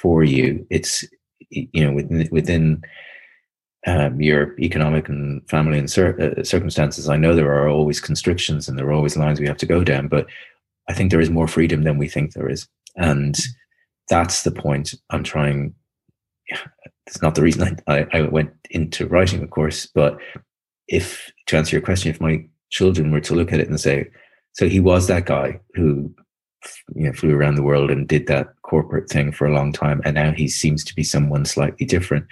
[0.00, 0.66] for you.
[0.70, 1.04] It's
[1.50, 2.82] you know within within
[3.86, 7.08] um, your economic and family and cir- uh, circumstances.
[7.08, 9.84] I know there are always constrictions and there are always lines we have to go
[9.84, 10.26] down, but
[10.88, 13.52] I think there is more freedom than we think there is, and mm-hmm.
[14.08, 15.74] that's the point I'm trying.
[17.06, 20.16] It's not the reason I, I, I went into writing, of course, but
[20.88, 24.08] if to answer your question, if my children were to look at it and say,
[24.54, 26.10] so he was that guy who
[26.94, 30.00] you know flew around the world and did that corporate thing for a long time
[30.06, 32.24] and now he seems to be someone slightly different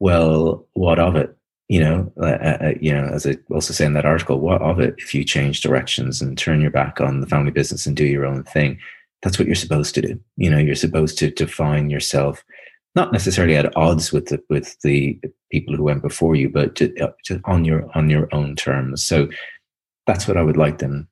[0.00, 1.36] well, what of it?
[1.70, 4.60] You know, uh, uh, uh, you know, as I also say in that article, what
[4.60, 7.96] of it if you change directions and turn your back on the family business and
[7.96, 8.76] do your own thing?
[9.22, 10.20] That's what you're supposed to do.
[10.36, 12.42] You know, you're supposed to define yourself,
[12.96, 15.20] not necessarily at odds with the with the
[15.52, 19.04] people who went before you, but to, uh, to on your on your own terms.
[19.04, 19.28] So
[20.08, 21.08] that's what I would like them.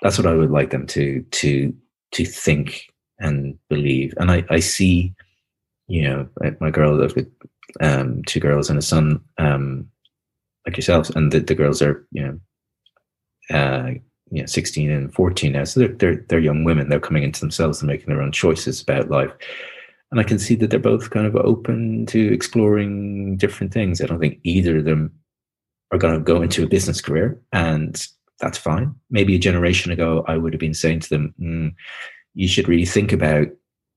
[0.00, 1.74] That's what I would like them to to
[2.12, 2.86] to think
[3.18, 4.14] and believe.
[4.16, 5.12] And I I see,
[5.86, 6.28] you know,
[6.60, 6.96] my girl,
[7.80, 9.88] um, two girls and a son, um,
[10.66, 13.90] like yourselves, and the, the girls are you know, uh,
[14.30, 16.88] you know, sixteen and fourteen now, so they're they're they're young women.
[16.88, 19.32] They're coming into themselves and making their own choices about life.
[20.10, 24.00] And I can see that they're both kind of open to exploring different things.
[24.00, 25.10] I don't think either of them
[25.90, 28.06] are going to go into a business career, and
[28.38, 28.94] that's fine.
[29.10, 31.74] Maybe a generation ago, I would have been saying to them, mm,
[32.34, 33.46] "You should really think about,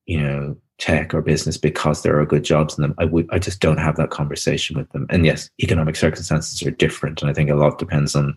[0.05, 2.95] you know, tech or business because there are good jobs in them.
[2.97, 5.05] I would I just don't have that conversation with them.
[5.09, 8.35] And yes, economic circumstances are different, and I think a lot depends on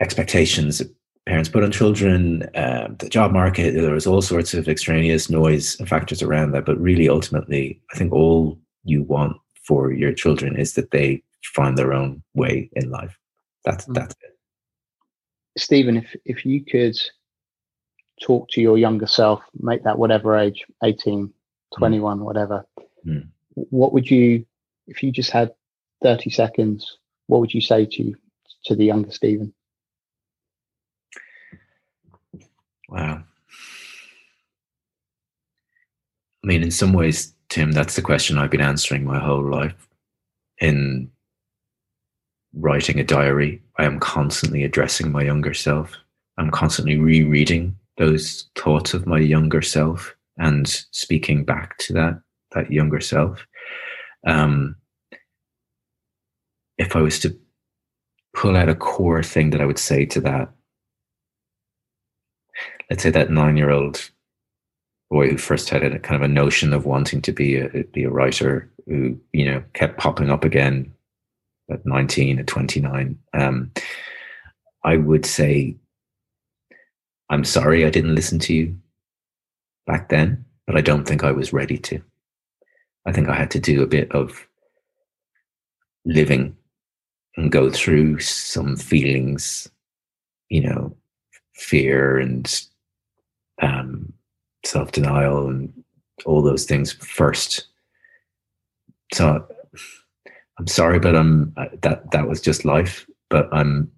[0.00, 0.82] expectations
[1.26, 3.72] parents put on children, uh, the job market.
[3.74, 6.64] There's all sorts of extraneous noise and factors around that.
[6.64, 11.76] But really, ultimately, I think all you want for your children is that they find
[11.76, 13.16] their own way in life.
[13.64, 13.94] That's mm.
[13.94, 14.38] that's it.
[15.56, 16.96] Stephen, if if you could
[18.20, 21.32] talk to your younger self, make that whatever age, 18,
[21.76, 22.22] 21, mm.
[22.22, 22.66] whatever,
[23.06, 23.26] mm.
[23.54, 24.44] what would you,
[24.86, 25.52] if you just had
[26.02, 28.14] 30 seconds, what would you say to
[28.66, 29.54] to the younger Stephen?
[32.88, 33.22] Wow.
[36.42, 39.88] I mean, in some ways, Tim, that's the question I've been answering my whole life.
[40.60, 41.10] In
[42.54, 45.96] writing a diary, I am constantly addressing my younger self.
[46.36, 52.20] I'm constantly rereading those thoughts of my younger self and speaking back to that
[52.52, 53.46] that younger self.
[54.26, 54.74] Um,
[56.78, 57.38] if I was to
[58.34, 60.50] pull out a core thing that I would say to that,
[62.88, 64.10] let's say that nine-year-old
[65.10, 68.04] boy who first had a kind of a notion of wanting to be a be
[68.04, 70.90] a writer, who you know kept popping up again
[71.70, 73.18] at nineteen, at twenty-nine.
[73.34, 73.70] Um,
[74.84, 75.76] I would say
[77.30, 78.76] I'm sorry I didn't listen to you
[79.86, 82.02] back then, but I don't think I was ready to.
[83.06, 84.46] I think I had to do a bit of
[86.04, 86.56] living
[87.36, 89.70] and go through some feelings,
[90.48, 90.94] you know,
[91.54, 92.66] fear and
[93.62, 94.12] um,
[94.64, 95.72] self denial and
[96.26, 97.66] all those things first.
[99.14, 99.46] So
[100.58, 103.06] I'm sorry, but I'm that that was just life.
[103.28, 103.90] But I'm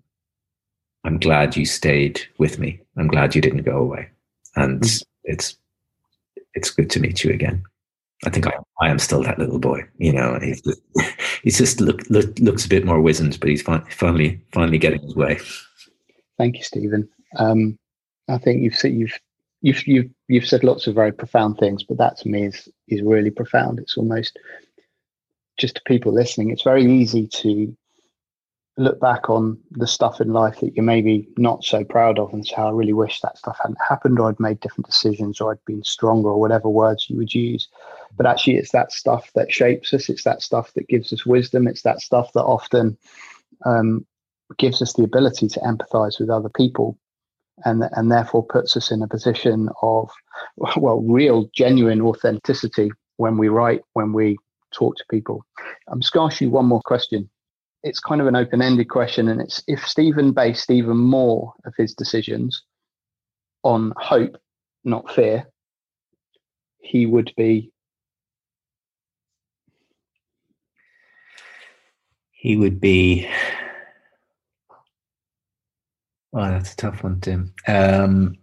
[1.05, 2.81] I'm glad you stayed with me.
[2.97, 4.09] I'm glad you didn't go away,
[4.57, 5.03] and mm-hmm.
[5.25, 5.57] it's
[6.55, 7.65] it's good to meet you again.
[8.25, 9.85] I think I, I am still that little boy.
[9.99, 10.81] You know, he's just,
[11.43, 15.17] he's just look, look, looks a bit more wizened, but he's finally finally getting his
[15.17, 15.41] way.
[16.39, 17.09] Thank you, Stephen.
[17.37, 17.79] Um,
[18.29, 19.19] I think you've said you've
[19.61, 23.03] you've you've you've said lots of very profound things, but that to me is is
[23.03, 23.79] really profound.
[23.81, 24.39] It's almost
[25.59, 26.51] just to people listening.
[26.51, 27.77] It's very easy to
[28.79, 32.47] look back on the stuff in life that you're maybe not so proud of and
[32.47, 35.65] say, I really wish that stuff hadn't happened, or I'd made different decisions, or I'd
[35.67, 37.69] been stronger, or whatever words you would use.
[38.17, 40.09] But actually, it's that stuff that shapes us.
[40.09, 41.69] It's that stuff that gives us wisdom.
[41.69, 42.97] It's that stuff that often
[43.67, 44.07] um,
[44.59, 46.99] gives us the ability to empathize with other people.
[47.67, 50.11] And, and therefore puts us in a position of
[50.77, 54.39] well real genuine authenticity when we write when we
[54.73, 55.45] talk to people
[55.89, 57.29] i'm just going to ask you one more question
[57.83, 61.95] it's kind of an open-ended question, and it's if Stephen based even more of his
[61.95, 62.63] decisions
[63.63, 64.37] on hope,
[64.85, 65.49] not fear,
[66.79, 67.73] he would be.
[72.33, 73.29] He would be.
[76.35, 77.53] Oh, that's a tough one, Tim.
[77.69, 78.37] Um,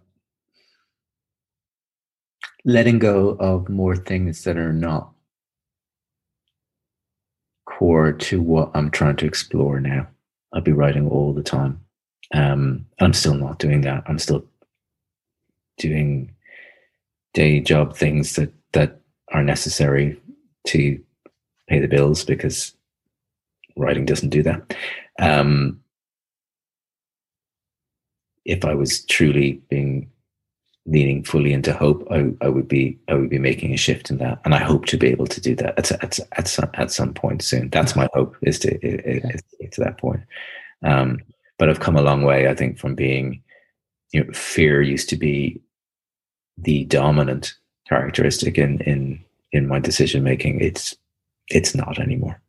[2.64, 5.12] letting go of more things that are not
[7.80, 10.06] core to what I'm trying to explore now.
[10.52, 11.80] I'd be writing all the time.
[12.34, 14.04] Um, I'm still not doing that.
[14.06, 14.44] I'm still
[15.78, 16.34] doing
[17.32, 19.00] day job things that that
[19.32, 20.20] are necessary
[20.66, 21.00] to
[21.68, 22.74] pay the bills because
[23.78, 24.76] writing doesn't do that.
[25.18, 25.80] Um,
[28.44, 30.10] if I was truly being
[30.90, 34.18] leaning fully into hope, I, I would be I would be making a shift in
[34.18, 36.90] that, and I hope to be able to do that at at at some at
[36.90, 37.70] some point soon.
[37.70, 40.20] That's my hope is to is, to get to that point.
[40.82, 41.20] Um,
[41.58, 43.42] but I've come a long way, I think, from being
[44.12, 45.62] you know fear used to be
[46.58, 47.54] the dominant
[47.88, 50.60] characteristic in in in my decision making.
[50.60, 50.96] It's
[51.48, 52.40] it's not anymore.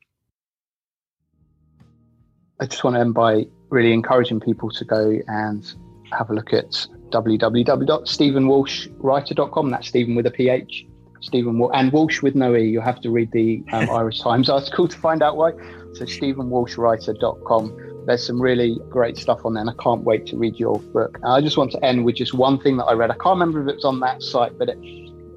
[2.60, 5.74] I just want to end by really encouraging people to go and
[6.12, 9.70] have a look at www.stephenwalshwriter.com.
[9.70, 10.88] That's Stephen with a PH.
[11.22, 12.68] Stephen and Walsh with no E.
[12.68, 15.52] You'll have to read the um, Irish Times article to find out why.
[15.94, 18.06] So stephenwalshwriter.com.
[18.08, 21.20] There's some really great stuff on there, and I can't wait to read your book.
[21.22, 23.12] And I just want to end with just one thing that I read.
[23.12, 24.78] I can't remember if it was on that site, but it,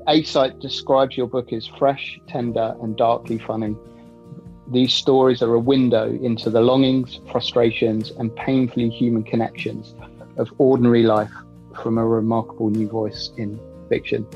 [0.08, 3.76] a site describes your book as fresh, tender, and darkly funny.
[4.68, 9.94] These stories are a window into the longings, frustrations, and painfully human connections
[10.38, 11.30] of ordinary life
[11.82, 13.58] from a remarkable new voice in
[13.88, 14.26] fiction.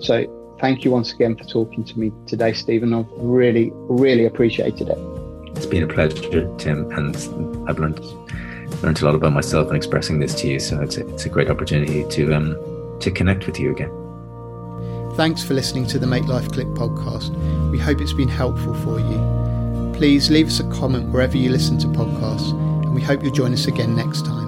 [0.00, 2.92] So thank you once again for talking to me today, Stephen.
[2.92, 4.98] I've really, really appreciated it.
[5.56, 7.16] It's been a pleasure, Tim, and
[7.68, 8.00] I've learned
[8.82, 10.60] learned a lot about myself and expressing this to you.
[10.60, 13.90] So it's a, it's a great opportunity to um, to connect with you again.
[15.16, 17.30] Thanks for listening to the Make Life Click podcast.
[17.70, 19.92] We hope it's been helpful for you.
[19.94, 22.52] Please leave us a comment wherever you listen to podcasts,
[22.84, 24.45] and we hope you'll join us again next time.